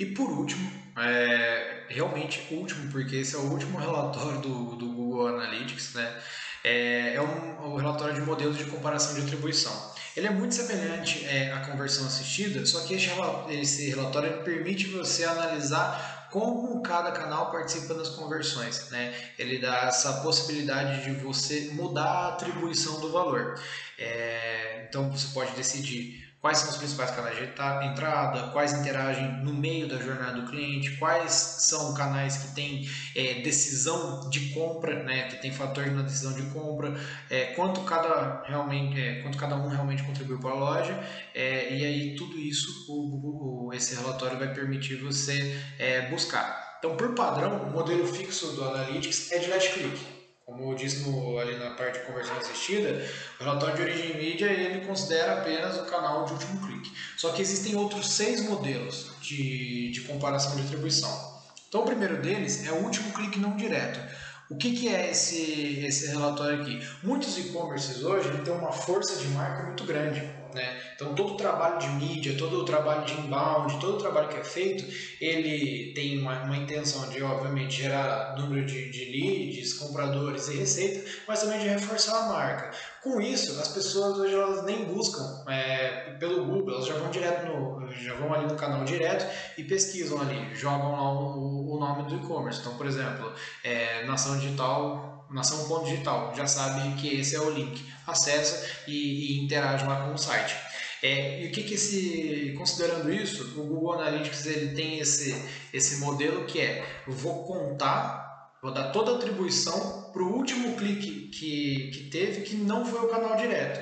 E 0.00 0.06
por 0.06 0.30
último, 0.30 0.72
é, 0.96 1.84
realmente 1.90 2.42
último, 2.50 2.90
porque 2.90 3.16
esse 3.16 3.34
é 3.36 3.38
o 3.38 3.50
último 3.52 3.76
relatório 3.78 4.40
do, 4.40 4.76
do 4.76 4.86
Google 4.92 5.28
Analytics, 5.28 5.92
né? 5.92 6.22
é, 6.64 7.14
é 7.14 7.22
um, 7.22 7.72
um 7.72 7.76
relatório 7.76 8.14
de 8.14 8.20
modelos 8.20 8.56
de 8.56 8.64
comparação 8.64 9.14
de 9.14 9.22
atribuição. 9.22 9.72
Ele 10.16 10.26
é 10.26 10.30
muito 10.30 10.54
semelhante 10.54 11.24
é, 11.26 11.52
à 11.52 11.60
conversão 11.60 12.06
assistida, 12.06 12.64
só 12.66 12.80
que 12.80 12.94
esse 12.94 13.88
relatório 13.88 14.42
permite 14.42 14.86
você 14.86 15.24
analisar 15.24 16.17
como 16.30 16.82
cada 16.82 17.12
canal 17.12 17.50
participa 17.50 17.94
das 17.94 18.10
conversões. 18.10 18.90
Né? 18.90 19.14
Ele 19.38 19.58
dá 19.58 19.86
essa 19.86 20.20
possibilidade 20.20 21.04
de 21.04 21.12
você 21.12 21.70
mudar 21.72 22.04
a 22.04 22.28
atribuição 22.28 23.00
do 23.00 23.10
valor. 23.10 23.60
É, 23.98 24.86
então 24.88 25.10
você 25.10 25.28
pode 25.32 25.52
decidir 25.52 26.27
quais 26.40 26.58
são 26.58 26.70
os 26.70 26.76
principais 26.76 27.10
canais 27.10 27.36
de 27.36 27.44
entrada, 27.44 28.50
quais 28.52 28.72
interagem 28.72 29.42
no 29.42 29.52
meio 29.52 29.88
da 29.88 29.98
jornada 29.98 30.40
do 30.40 30.48
cliente, 30.48 30.96
quais 30.96 31.32
são 31.32 31.94
canais 31.94 32.36
que 32.36 32.54
têm 32.54 32.88
é, 33.14 33.40
decisão 33.42 34.28
de 34.30 34.50
compra, 34.50 35.02
né, 35.02 35.28
que 35.28 35.36
tem 35.42 35.50
fator 35.50 35.86
na 35.86 36.02
decisão 36.02 36.32
de 36.32 36.42
compra, 36.50 36.94
é, 37.28 37.46
quanto, 37.54 37.80
cada 37.82 38.44
realmente, 38.46 39.00
é, 39.00 39.22
quanto 39.22 39.36
cada 39.36 39.56
um 39.56 39.68
realmente 39.68 40.02
contribuiu 40.04 40.38
para 40.38 40.50
a 40.50 40.54
loja, 40.54 40.98
é, 41.34 41.74
e 41.74 41.84
aí 41.84 42.16
tudo 42.16 42.38
isso 42.38 42.86
o, 42.88 43.66
o, 43.68 43.74
esse 43.74 43.96
relatório 43.96 44.38
vai 44.38 44.52
permitir 44.54 44.96
você 44.96 45.60
é, 45.78 46.08
buscar. 46.08 46.76
Então, 46.78 46.96
por 46.96 47.12
padrão, 47.14 47.64
o 47.64 47.70
modelo 47.72 48.06
fixo 48.06 48.52
do 48.52 48.64
Analytics 48.64 49.32
é 49.32 49.38
de 49.38 49.48
last 49.48 49.72
click. 49.72 50.17
Como 50.48 50.72
eu 50.72 50.74
disse 50.74 51.06
no, 51.06 51.38
ali 51.38 51.58
na 51.58 51.72
parte 51.72 52.00
de 52.00 52.06
conversão 52.06 52.34
assistida, 52.38 53.04
o 53.38 53.44
relatório 53.44 53.76
de 53.76 53.82
origem 53.82 54.16
mídia 54.16 54.46
ele 54.46 54.86
considera 54.86 55.34
apenas 55.34 55.76
o 55.76 55.84
canal 55.84 56.24
de 56.24 56.32
último 56.32 56.66
clique. 56.66 56.90
Só 57.18 57.32
que 57.32 57.42
existem 57.42 57.76
outros 57.76 58.14
seis 58.14 58.42
modelos 58.48 59.10
de, 59.20 59.90
de 59.90 60.00
comparação 60.00 60.56
de 60.56 60.62
atribuição. 60.62 61.38
Então, 61.68 61.82
o 61.82 61.84
primeiro 61.84 62.22
deles 62.22 62.66
é 62.66 62.72
o 62.72 62.76
último 62.76 63.12
clique 63.12 63.38
não 63.38 63.58
direto. 63.58 64.00
O 64.48 64.56
que, 64.56 64.72
que 64.72 64.88
é 64.88 65.10
esse, 65.10 65.84
esse 65.84 66.06
relatório 66.06 66.62
aqui? 66.62 66.80
Muitos 67.02 67.36
e-commerces 67.36 68.02
hoje 68.02 68.30
têm 68.42 68.54
uma 68.54 68.72
força 68.72 69.16
de 69.16 69.28
marca 69.28 69.64
muito 69.64 69.84
grande. 69.84 70.22
Né? 70.54 70.80
Então 70.94 71.14
todo 71.14 71.34
o 71.34 71.36
trabalho 71.36 71.78
de 71.78 71.88
mídia, 71.88 72.36
todo 72.36 72.60
o 72.60 72.64
trabalho 72.64 73.04
de 73.04 73.14
inbound, 73.14 73.78
todo 73.80 73.96
o 73.96 73.98
trabalho 73.98 74.28
que 74.28 74.38
é 74.38 74.44
feito, 74.44 74.84
ele 75.20 75.92
tem 75.94 76.20
uma, 76.20 76.42
uma 76.44 76.56
intenção 76.56 77.08
de, 77.08 77.22
obviamente, 77.22 77.82
gerar 77.82 78.36
número 78.38 78.64
de, 78.64 78.90
de 78.90 79.04
leads, 79.06 79.74
compradores 79.74 80.48
e 80.48 80.56
receita, 80.56 81.08
mas 81.26 81.40
também 81.40 81.60
de 81.60 81.68
reforçar 81.68 82.24
a 82.24 82.28
marca. 82.28 82.70
Com 83.02 83.20
isso, 83.20 83.58
as 83.60 83.68
pessoas 83.68 84.18
hoje 84.18 84.34
elas 84.34 84.64
nem 84.64 84.84
buscam 84.84 85.44
é, 85.48 86.16
pelo 86.18 86.44
Google, 86.44 86.74
elas 86.74 86.86
já 86.86 86.94
vão 86.94 87.10
direto 87.10 87.46
no, 87.46 87.92
já 87.92 88.14
vão 88.14 88.32
ali 88.32 88.46
no 88.46 88.56
canal 88.56 88.84
direto 88.84 89.26
e 89.56 89.64
pesquisam 89.64 90.20
ali, 90.20 90.54
jogam 90.54 90.92
lá 90.92 91.12
o, 91.12 91.74
o 91.74 91.78
nome 91.78 92.08
do 92.08 92.16
e-commerce. 92.16 92.60
Então, 92.60 92.76
por 92.76 92.86
exemplo, 92.86 93.32
é, 93.62 94.04
Nação 94.04 94.38
Digital 94.38 95.18
nação.digital, 95.30 96.32
já 96.34 96.46
sabe 96.46 96.94
que 96.94 97.08
esse 97.20 97.36
é 97.36 97.40
o 97.40 97.50
link. 97.50 97.84
Acessa 98.10 98.66
e, 98.86 99.36
e 99.36 99.44
interage 99.44 99.86
lá 99.86 100.06
com 100.06 100.14
o 100.14 100.18
site. 100.18 100.56
É, 101.02 101.42
e 101.42 101.48
o 101.48 101.52
que, 101.52 101.62
que 101.62 101.74
esse, 101.74 102.54
considerando 102.58 103.12
isso, 103.12 103.60
o 103.60 103.66
Google 103.66 104.00
Analytics 104.00 104.46
ele 104.46 104.74
tem 104.74 104.98
esse, 104.98 105.34
esse 105.72 105.96
modelo 105.96 106.44
que 106.44 106.60
é, 106.60 107.02
vou 107.06 107.44
contar, 107.44 108.56
vou 108.60 108.72
dar 108.72 108.90
toda 108.90 109.12
a 109.12 109.16
atribuição 109.16 110.10
para 110.12 110.22
o 110.22 110.32
último 110.34 110.76
clique 110.76 111.28
que, 111.28 111.90
que 111.92 112.10
teve 112.10 112.42
que 112.42 112.56
não 112.56 112.84
foi 112.84 113.00
o 113.00 113.08
canal 113.08 113.36
direto. 113.36 113.78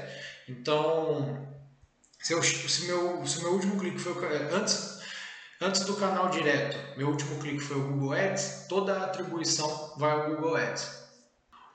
Então, 0.46 1.46
se, 2.20 2.34
eu, 2.34 2.42
se, 2.42 2.84
meu, 2.84 3.26
se 3.26 3.40
meu 3.40 3.52
último 3.52 3.78
clique 3.78 3.98
foi 3.98 4.12
antes, 4.52 5.00
antes 5.60 5.84
do 5.84 5.94
canal 5.94 6.28
direto, 6.28 6.98
meu 6.98 7.08
último 7.08 7.38
clique 7.40 7.60
foi 7.60 7.78
o 7.78 7.88
Google 7.88 8.12
Ads, 8.12 8.66
toda 8.68 8.92
a 8.92 9.04
atribuição 9.04 9.94
vai 9.96 10.10
ao 10.10 10.34
Google 10.34 10.56
Ads. 10.56 11.05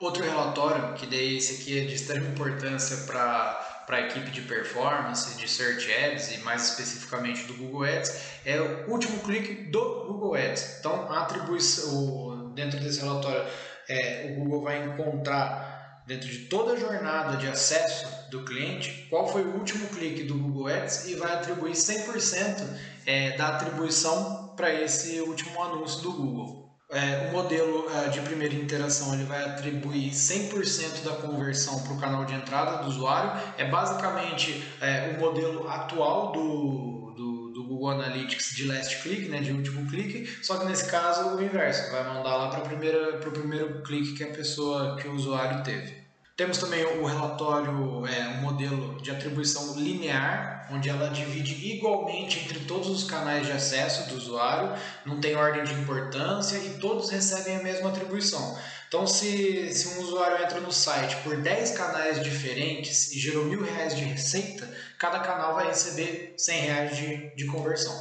Outro 0.02 0.24
relatório, 0.24 0.94
que 0.94 1.06
daí 1.06 1.36
esse 1.36 1.62
aqui 1.62 1.78
é 1.78 1.84
de 1.84 1.94
extrema 1.94 2.26
importância 2.26 3.06
para 3.06 3.84
a 3.88 4.00
equipe 4.00 4.32
de 4.32 4.40
performance, 4.40 5.36
de 5.36 5.48
Search 5.48 5.88
Ads 5.92 6.32
e 6.32 6.38
mais 6.38 6.70
especificamente 6.70 7.44
do 7.44 7.54
Google 7.54 7.84
Ads, 7.84 8.12
é 8.44 8.60
o 8.60 8.90
último 8.90 9.20
clique 9.20 9.70
do 9.70 10.04
Google 10.08 10.34
Ads. 10.34 10.78
Então, 10.80 11.08
atribuição, 11.12 12.50
dentro 12.52 12.80
desse 12.80 12.98
relatório, 12.98 13.46
é, 13.88 14.32
o 14.32 14.40
Google 14.40 14.62
vai 14.62 14.84
encontrar 14.84 16.02
dentro 16.04 16.28
de 16.28 16.46
toda 16.46 16.72
a 16.72 16.76
jornada 16.76 17.36
de 17.36 17.46
acesso 17.46 18.28
do 18.28 18.44
cliente, 18.44 19.06
qual 19.08 19.28
foi 19.28 19.42
o 19.42 19.54
último 19.54 19.86
clique 19.86 20.24
do 20.24 20.36
Google 20.36 20.66
Ads 20.66 21.06
e 21.06 21.14
vai 21.14 21.32
atribuir 21.32 21.74
100% 21.74 22.66
é, 23.06 23.36
da 23.36 23.50
atribuição 23.50 24.52
para 24.56 24.74
esse 24.74 25.20
último 25.20 25.62
anúncio 25.62 26.00
do 26.00 26.12
Google. 26.12 26.61
É, 26.92 27.28
o 27.28 27.32
modelo 27.32 27.86
é, 27.90 28.10
de 28.10 28.20
primeira 28.20 28.54
interação 28.54 29.14
ele 29.14 29.24
vai 29.24 29.42
atribuir 29.42 30.10
100% 30.10 31.02
da 31.02 31.12
conversão 31.16 31.82
para 31.82 31.94
o 31.94 31.98
canal 31.98 32.26
de 32.26 32.34
entrada 32.34 32.82
do 32.82 32.88
usuário. 32.88 33.40
É 33.56 33.64
basicamente 33.64 34.62
é, 34.78 35.16
o 35.16 35.20
modelo 35.20 35.66
atual 35.70 36.32
do, 36.32 37.14
do, 37.16 37.52
do, 37.54 37.64
Google 37.64 37.92
Analytics 37.92 38.54
de 38.54 38.66
last 38.66 39.02
click, 39.02 39.26
né, 39.30 39.40
de 39.40 39.52
último 39.52 39.88
clique, 39.88 40.28
só 40.42 40.58
que 40.58 40.66
nesse 40.66 40.90
caso 40.90 41.34
o 41.34 41.42
inverso, 41.42 41.90
vai 41.90 42.04
mandar 42.04 42.36
lá 42.36 42.48
para 42.50 42.60
o 42.60 43.32
primeiro 43.32 43.82
clique 43.82 44.12
que 44.12 44.24
a 44.24 44.28
pessoa, 44.28 44.96
que 44.96 45.08
o 45.08 45.14
usuário 45.14 45.62
teve. 45.62 46.02
Temos 46.36 46.58
também 46.58 46.84
o 46.84 47.06
relatório, 47.06 48.06
é, 48.06 48.28
um 48.36 48.42
modelo 48.42 49.00
de 49.00 49.10
atribuição 49.10 49.78
linear, 49.78 50.61
onde 50.72 50.88
ela 50.88 51.10
divide 51.10 51.54
igualmente 51.74 52.40
entre 52.40 52.60
todos 52.60 52.88
os 52.88 53.04
canais 53.04 53.46
de 53.46 53.52
acesso 53.52 54.08
do 54.08 54.16
usuário, 54.16 54.72
não 55.04 55.20
tem 55.20 55.36
ordem 55.36 55.64
de 55.64 55.74
importância 55.74 56.56
e 56.56 56.78
todos 56.78 57.10
recebem 57.10 57.56
a 57.56 57.62
mesma 57.62 57.90
atribuição. 57.90 58.58
Então, 58.88 59.06
se, 59.06 59.72
se 59.72 59.88
um 59.88 60.02
usuário 60.02 60.44
entra 60.44 60.60
no 60.60 60.72
site 60.72 61.16
por 61.24 61.36
10 61.36 61.70
canais 61.72 62.22
diferentes 62.22 63.12
e 63.12 63.18
gerou 63.18 63.44
mil 63.44 63.62
reais 63.62 63.96
de 63.96 64.04
receita, 64.04 64.68
cada 64.98 65.20
canal 65.20 65.54
vai 65.54 65.68
receber 65.68 66.34
100 66.36 66.60
reais 66.60 66.96
de, 66.96 67.34
de 67.34 67.46
conversão. 67.46 67.94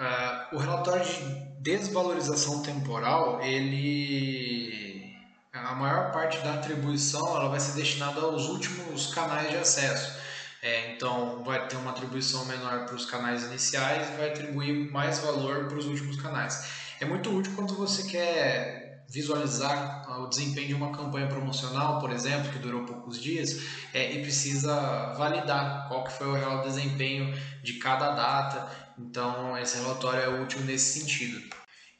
Uh, 0.00 0.56
o 0.56 0.58
relatório 0.58 1.04
de 1.04 1.50
desvalorização 1.60 2.62
temporal, 2.62 3.42
ele 3.42 4.80
a 5.52 5.74
maior 5.74 6.10
parte 6.10 6.38
da 6.38 6.54
atribuição 6.54 7.36
ela 7.36 7.48
vai 7.48 7.60
ser 7.60 7.72
destinada 7.72 8.20
aos 8.20 8.48
últimos 8.48 9.12
canais 9.12 9.50
de 9.50 9.56
acesso. 9.56 10.19
É, 10.62 10.92
então, 10.92 11.42
vai 11.42 11.66
ter 11.68 11.76
uma 11.76 11.90
atribuição 11.90 12.44
menor 12.44 12.84
para 12.84 12.94
os 12.94 13.06
canais 13.06 13.44
iniciais 13.44 14.10
e 14.10 14.16
vai 14.16 14.28
atribuir 14.28 14.90
mais 14.90 15.18
valor 15.20 15.66
para 15.66 15.78
os 15.78 15.86
últimos 15.86 16.20
canais. 16.20 16.66
É 17.00 17.06
muito 17.06 17.34
útil 17.34 17.52
quando 17.56 17.74
você 17.74 18.02
quer 18.02 18.90
visualizar 19.08 20.20
o 20.20 20.28
desempenho 20.28 20.68
de 20.68 20.74
uma 20.74 20.92
campanha 20.92 21.26
promocional, 21.26 21.98
por 21.98 22.12
exemplo, 22.12 22.52
que 22.52 22.58
durou 22.58 22.84
poucos 22.84 23.20
dias, 23.20 23.60
é, 23.92 24.12
e 24.12 24.22
precisa 24.22 25.14
validar 25.14 25.88
qual 25.88 26.04
que 26.04 26.12
foi 26.12 26.28
o 26.28 26.34
real 26.34 26.62
desempenho 26.62 27.34
de 27.62 27.74
cada 27.74 28.12
data. 28.12 28.70
Então, 28.98 29.58
esse 29.58 29.78
relatório 29.78 30.20
é 30.20 30.42
útil 30.42 30.60
nesse 30.60 31.00
sentido. 31.00 31.40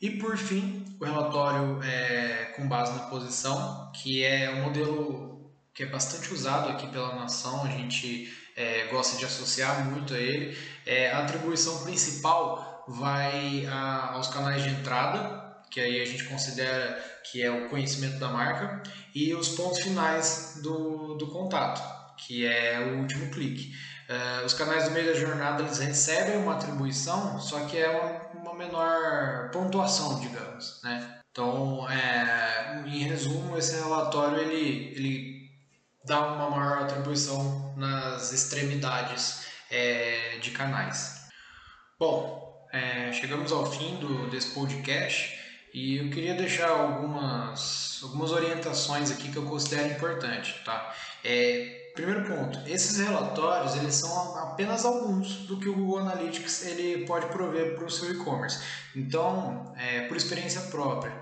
E 0.01 0.11
por 0.11 0.37
fim, 0.37 0.85
o 1.01 1.05
relatório 1.05 1.83
é, 1.83 2.53
com 2.57 2.69
base 2.69 2.93
na 2.93 3.07
posição, 3.07 3.91
que 3.93 4.23
é 4.23 4.51
um 4.51 4.63
modelo 4.63 5.51
que 5.75 5.83
é 5.83 5.87
bastante 5.87 6.33
usado 6.33 6.69
aqui 6.69 6.87
pela 6.89 7.17
nação, 7.17 7.65
a 7.65 7.69
gente 7.69 8.31
é, 8.61 8.87
gosta 8.91 9.17
de 9.17 9.25
associar 9.25 9.87
muito 9.87 10.13
a 10.13 10.19
ele. 10.19 10.57
É, 10.85 11.11
a 11.11 11.21
atribuição 11.21 11.83
principal 11.83 12.85
vai 12.87 13.67
a, 13.67 14.13
aos 14.13 14.29
canais 14.29 14.63
de 14.63 14.69
entrada, 14.69 15.41
que 15.71 15.81
aí 15.81 16.03
a 16.03 16.05
gente 16.05 16.25
considera 16.25 17.03
que 17.31 17.43
é 17.43 17.51
o 17.51 17.69
conhecimento 17.69 18.19
da 18.19 18.29
marca, 18.29 18.83
e 19.15 19.35
os 19.35 19.51
pontos 19.51 19.81
finais 19.81 20.61
do, 20.63 21.15
do 21.15 21.29
contato, 21.29 21.81
que 22.19 22.47
é 22.47 22.81
o 22.81 22.99
último 22.99 23.31
clique. 23.31 23.73
Uh, 24.09 24.45
os 24.45 24.55
canais 24.55 24.85
do 24.85 24.91
meio 24.91 25.07
da 25.07 25.15
jornada 25.15 25.63
eles 25.63 25.79
recebem 25.79 26.37
uma 26.37 26.55
atribuição, 26.55 27.39
só 27.41 27.61
que 27.67 27.79
é 27.79 27.89
uma, 27.89 28.43
uma 28.43 28.55
menor 28.55 29.51
pontuação, 29.53 30.19
digamos, 30.19 30.81
né? 30.83 31.21
Então, 31.31 31.89
é, 31.89 32.83
em 32.87 33.05
resumo, 33.05 33.57
esse 33.57 33.77
relatório 33.77 34.39
ele, 34.39 34.93
ele 34.97 35.40
dá 36.11 36.27
uma 36.27 36.51
maior 36.51 36.83
atribuição 36.83 37.73
nas 37.77 38.33
extremidades 38.33 39.47
é, 39.71 40.39
de 40.43 40.51
canais. 40.51 41.29
Bom, 41.97 42.67
é, 42.73 43.13
chegamos 43.13 43.53
ao 43.53 43.71
fim 43.71 43.95
do, 44.01 44.29
desse 44.29 44.53
podcast 44.53 45.39
e 45.73 45.99
eu 45.99 46.11
queria 46.11 46.35
deixar 46.35 46.69
algumas, 46.69 48.01
algumas 48.03 48.33
orientações 48.33 49.13
aqui 49.13 49.31
que 49.31 49.37
eu 49.37 49.45
considero 49.45 49.93
importante, 49.93 50.61
tá? 50.65 50.93
É, 51.25 51.77
Primeiro 51.95 52.25
ponto, 52.25 52.59
esses 52.69 52.99
relatórios 52.99 53.75
eles 53.75 53.95
são 53.97 54.39
apenas 54.39 54.85
alguns 54.85 55.47
do 55.47 55.59
que 55.59 55.69
o 55.69 55.75
Google 55.75 55.99
Analytics 55.99 56.65
ele 56.67 57.05
pode 57.05 57.27
prover 57.27 57.75
para 57.75 57.85
o 57.85 57.91
seu 57.91 58.13
e-commerce. 58.13 58.63
Então, 58.95 59.75
é, 59.77 60.03
por 60.03 60.17
experiência 60.17 60.61
própria, 60.63 61.13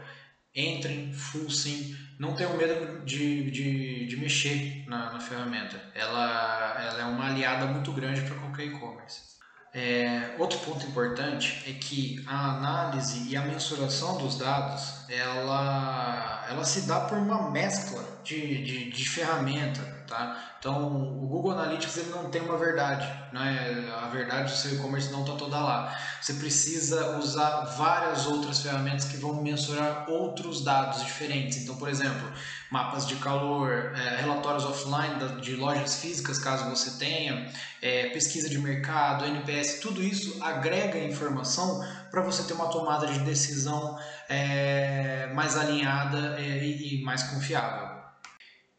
entrem, 0.54 1.12
fullsim, 1.12 1.96
não 2.18 2.34
tenham 2.34 2.56
medo 2.56 3.04
de, 3.04 3.50
de, 3.50 4.06
de 4.06 4.16
mexer 4.16 4.84
na, 4.88 5.12
na 5.12 5.20
ferramenta. 5.20 5.80
Ela, 5.94 6.76
ela 6.82 7.00
é 7.00 7.04
uma 7.04 7.28
aliada 7.28 7.66
muito 7.66 7.92
grande 7.92 8.22
para 8.22 8.34
qualquer 8.34 8.64
e-commerce. 8.64 9.28
É, 9.72 10.34
outro 10.38 10.58
ponto 10.60 10.84
importante 10.86 11.62
é 11.66 11.72
que 11.74 12.24
a 12.26 12.56
análise 12.56 13.28
e 13.28 13.36
a 13.36 13.42
mensuração 13.42 14.16
dos 14.16 14.38
dados 14.38 15.08
ela, 15.10 16.37
ela 16.48 16.64
se 16.64 16.82
dá 16.82 17.00
por 17.00 17.18
uma 17.18 17.50
mescla 17.50 18.02
de, 18.24 18.64
de, 18.64 18.90
de 18.90 19.08
ferramenta 19.08 19.98
tá? 20.08 20.54
Então, 20.58 20.86
o 20.86 21.26
Google 21.28 21.52
Analytics 21.52 21.98
ele 21.98 22.10
não 22.10 22.30
tem 22.30 22.40
uma 22.40 22.56
verdade, 22.56 23.06
né? 23.32 23.92
A 24.02 24.08
verdade 24.08 24.50
do 24.50 24.56
seu 24.56 24.74
e-commerce 24.74 25.12
não 25.12 25.20
está 25.20 25.34
toda 25.34 25.60
lá. 25.60 25.96
Você 26.20 26.34
precisa 26.34 27.18
usar 27.18 27.64
várias 27.76 28.26
outras 28.26 28.60
ferramentas 28.60 29.04
que 29.04 29.16
vão 29.18 29.40
mensurar 29.40 30.06
outros 30.08 30.64
dados 30.64 31.04
diferentes. 31.04 31.58
Então, 31.58 31.76
por 31.76 31.88
exemplo, 31.88 32.32
mapas 32.70 33.06
de 33.06 33.16
calor, 33.16 33.92
é, 33.94 34.16
relatórios 34.20 34.64
offline 34.64 35.40
de 35.40 35.54
lojas 35.54 36.00
físicas, 36.00 36.38
caso 36.38 36.68
você 36.68 36.98
tenha, 36.98 37.52
é, 37.80 38.08
pesquisa 38.08 38.48
de 38.48 38.58
mercado, 38.58 39.24
NPS, 39.24 39.78
tudo 39.80 40.02
isso 40.02 40.42
agrega 40.42 40.98
informação 40.98 41.86
para 42.10 42.22
você 42.22 42.42
ter 42.42 42.54
uma 42.54 42.68
tomada 42.68 43.06
de 43.06 43.20
decisão 43.20 43.96
é, 44.28 45.26
mais 45.34 45.56
alinhada 45.56 46.38
é, 46.38 46.64
e, 46.64 47.00
e 47.00 47.04
mais 47.04 47.22
confiável. 47.24 47.98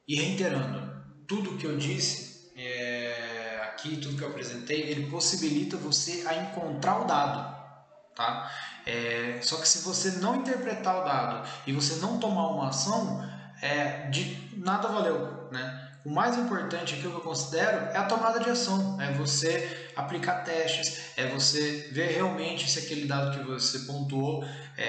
E 0.07 0.15
reiterando, 0.15 0.89
tudo 1.27 1.57
que 1.57 1.65
eu 1.65 1.77
disse 1.77 2.51
é, 2.55 3.61
aqui, 3.63 3.97
tudo 3.97 4.17
que 4.17 4.23
eu 4.23 4.29
apresentei, 4.29 4.81
ele 4.81 5.09
possibilita 5.09 5.77
você 5.77 6.25
a 6.27 6.35
encontrar 6.35 7.01
o 7.01 7.05
dado, 7.05 7.55
tá? 8.15 8.51
É, 8.85 9.39
só 9.41 9.57
que 9.57 9.67
se 9.67 9.83
você 9.83 10.19
não 10.19 10.37
interpretar 10.37 11.01
o 11.01 11.05
dado 11.05 11.49
e 11.67 11.73
você 11.73 11.99
não 12.01 12.19
tomar 12.19 12.47
uma 12.49 12.69
ação, 12.69 13.23
é, 13.61 14.07
de 14.09 14.49
nada 14.57 14.87
valeu, 14.87 15.49
né? 15.51 15.78
O 16.05 16.09
mais 16.09 16.37
importante 16.37 16.95
aqui, 16.95 17.07
o 17.07 17.11
que 17.11 17.17
eu 17.17 17.21
considero, 17.21 17.87
é 17.93 17.97
a 17.97 18.05
tomada 18.05 18.39
de 18.39 18.49
ação. 18.49 18.99
É 19.01 19.11
você 19.11 19.91
aplicar 19.95 20.43
testes, 20.43 21.11
é 21.17 21.27
você 21.27 21.89
ver 21.91 22.11
realmente 22.11 22.69
se 22.69 22.79
aquele 22.79 23.05
dado 23.05 23.37
que 23.37 23.43
você 23.43 23.79
pontuou 23.79 24.43
é, 24.77 24.85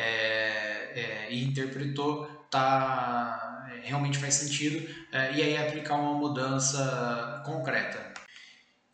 é, 0.94 1.26
e 1.30 1.44
interpretou 1.44 2.28
está 2.44 3.50
realmente 3.82 4.18
faz 4.18 4.34
sentido 4.34 4.88
é, 5.12 5.32
e 5.32 5.42
aí 5.42 5.56
aplicar 5.56 5.96
uma 5.96 6.14
mudança 6.14 7.42
concreta. 7.44 8.09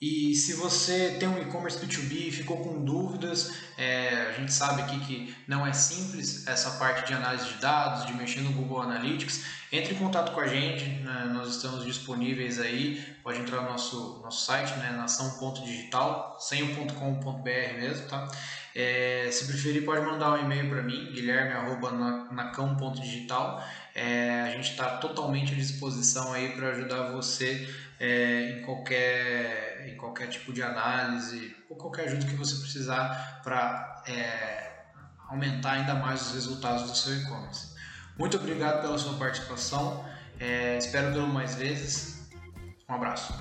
E 0.01 0.35
se 0.35 0.53
você 0.53 1.17
tem 1.19 1.27
um 1.27 1.41
e-commerce 1.41 1.79
B2B 1.79 2.29
e 2.29 2.31
ficou 2.31 2.59
com 2.59 2.85
dúvidas, 2.85 3.51
é, 3.79 4.27
a 4.29 4.33
gente 4.33 4.53
sabe 4.53 4.83
aqui 4.83 5.01
que 5.01 5.35
não 5.49 5.67
é 5.67 5.73
simples 5.73 6.47
essa 6.47 6.73
parte 6.73 7.07
de 7.07 7.15
análise 7.15 7.49
de 7.49 7.55
dados, 7.55 8.05
de 8.05 8.13
mexer 8.13 8.43
no 8.43 8.53
Google 8.53 8.83
Analytics. 8.83 9.43
Entre 9.73 9.95
em 9.95 9.99
contato 9.99 10.33
com 10.33 10.41
a 10.41 10.47
gente, 10.47 10.85
né, 10.85 11.31
nós 11.33 11.57
estamos 11.57 11.83
disponíveis 11.83 12.61
aí, 12.61 13.03
pode 13.23 13.41
entrar 13.41 13.63
no 13.63 13.71
nosso, 13.71 14.21
nosso 14.23 14.45
site, 14.45 14.79
né, 14.79 14.91
nação.digital, 14.91 16.37
sem 16.39 16.63
o 16.63 16.77
.com.br 16.93 17.79
mesmo, 17.79 18.07
tá? 18.07 18.29
É, 18.75 19.31
se 19.33 19.47
preferir, 19.47 19.87
pode 19.87 20.05
mandar 20.05 20.33
um 20.33 20.45
e-mail 20.45 20.69
para 20.69 20.83
mim, 20.83 21.11
guilherme.nacão.digital. 21.15 23.67
É, 23.95 24.43
a 24.43 24.51
gente 24.51 24.73
está 24.73 24.99
totalmente 24.99 25.55
à 25.55 25.57
disposição 25.57 26.35
aí 26.35 26.51
para 26.51 26.73
ajudar 26.73 27.13
você 27.13 27.67
é, 27.99 28.51
em, 28.51 28.63
qualquer, 28.63 29.76
em 29.87 29.97
qualquer 29.97 30.29
tipo 30.29 30.53
de 30.53 30.63
análise 30.63 31.55
ou 31.71 31.77
qualquer 31.77 32.07
ajuda 32.07 32.27
que 32.27 32.35
você 32.35 32.57
precisar 32.57 33.41
para 33.43 34.03
é, 34.07 34.85
aumentar 35.29 35.73
ainda 35.73 35.95
mais 35.95 36.29
os 36.29 36.35
resultados 36.35 36.91
do 36.91 36.97
seu 36.97 37.17
e-commerce. 37.17 37.75
Muito 38.19 38.37
obrigado 38.37 38.81
pela 38.81 38.99
sua 38.99 39.15
participação. 39.19 40.05
É, 40.39 40.79
espero 40.79 41.13
pelo 41.13 41.29
mais 41.29 41.55
vezes. 41.55 42.29
Um 42.89 42.95
abraço. 42.95 43.35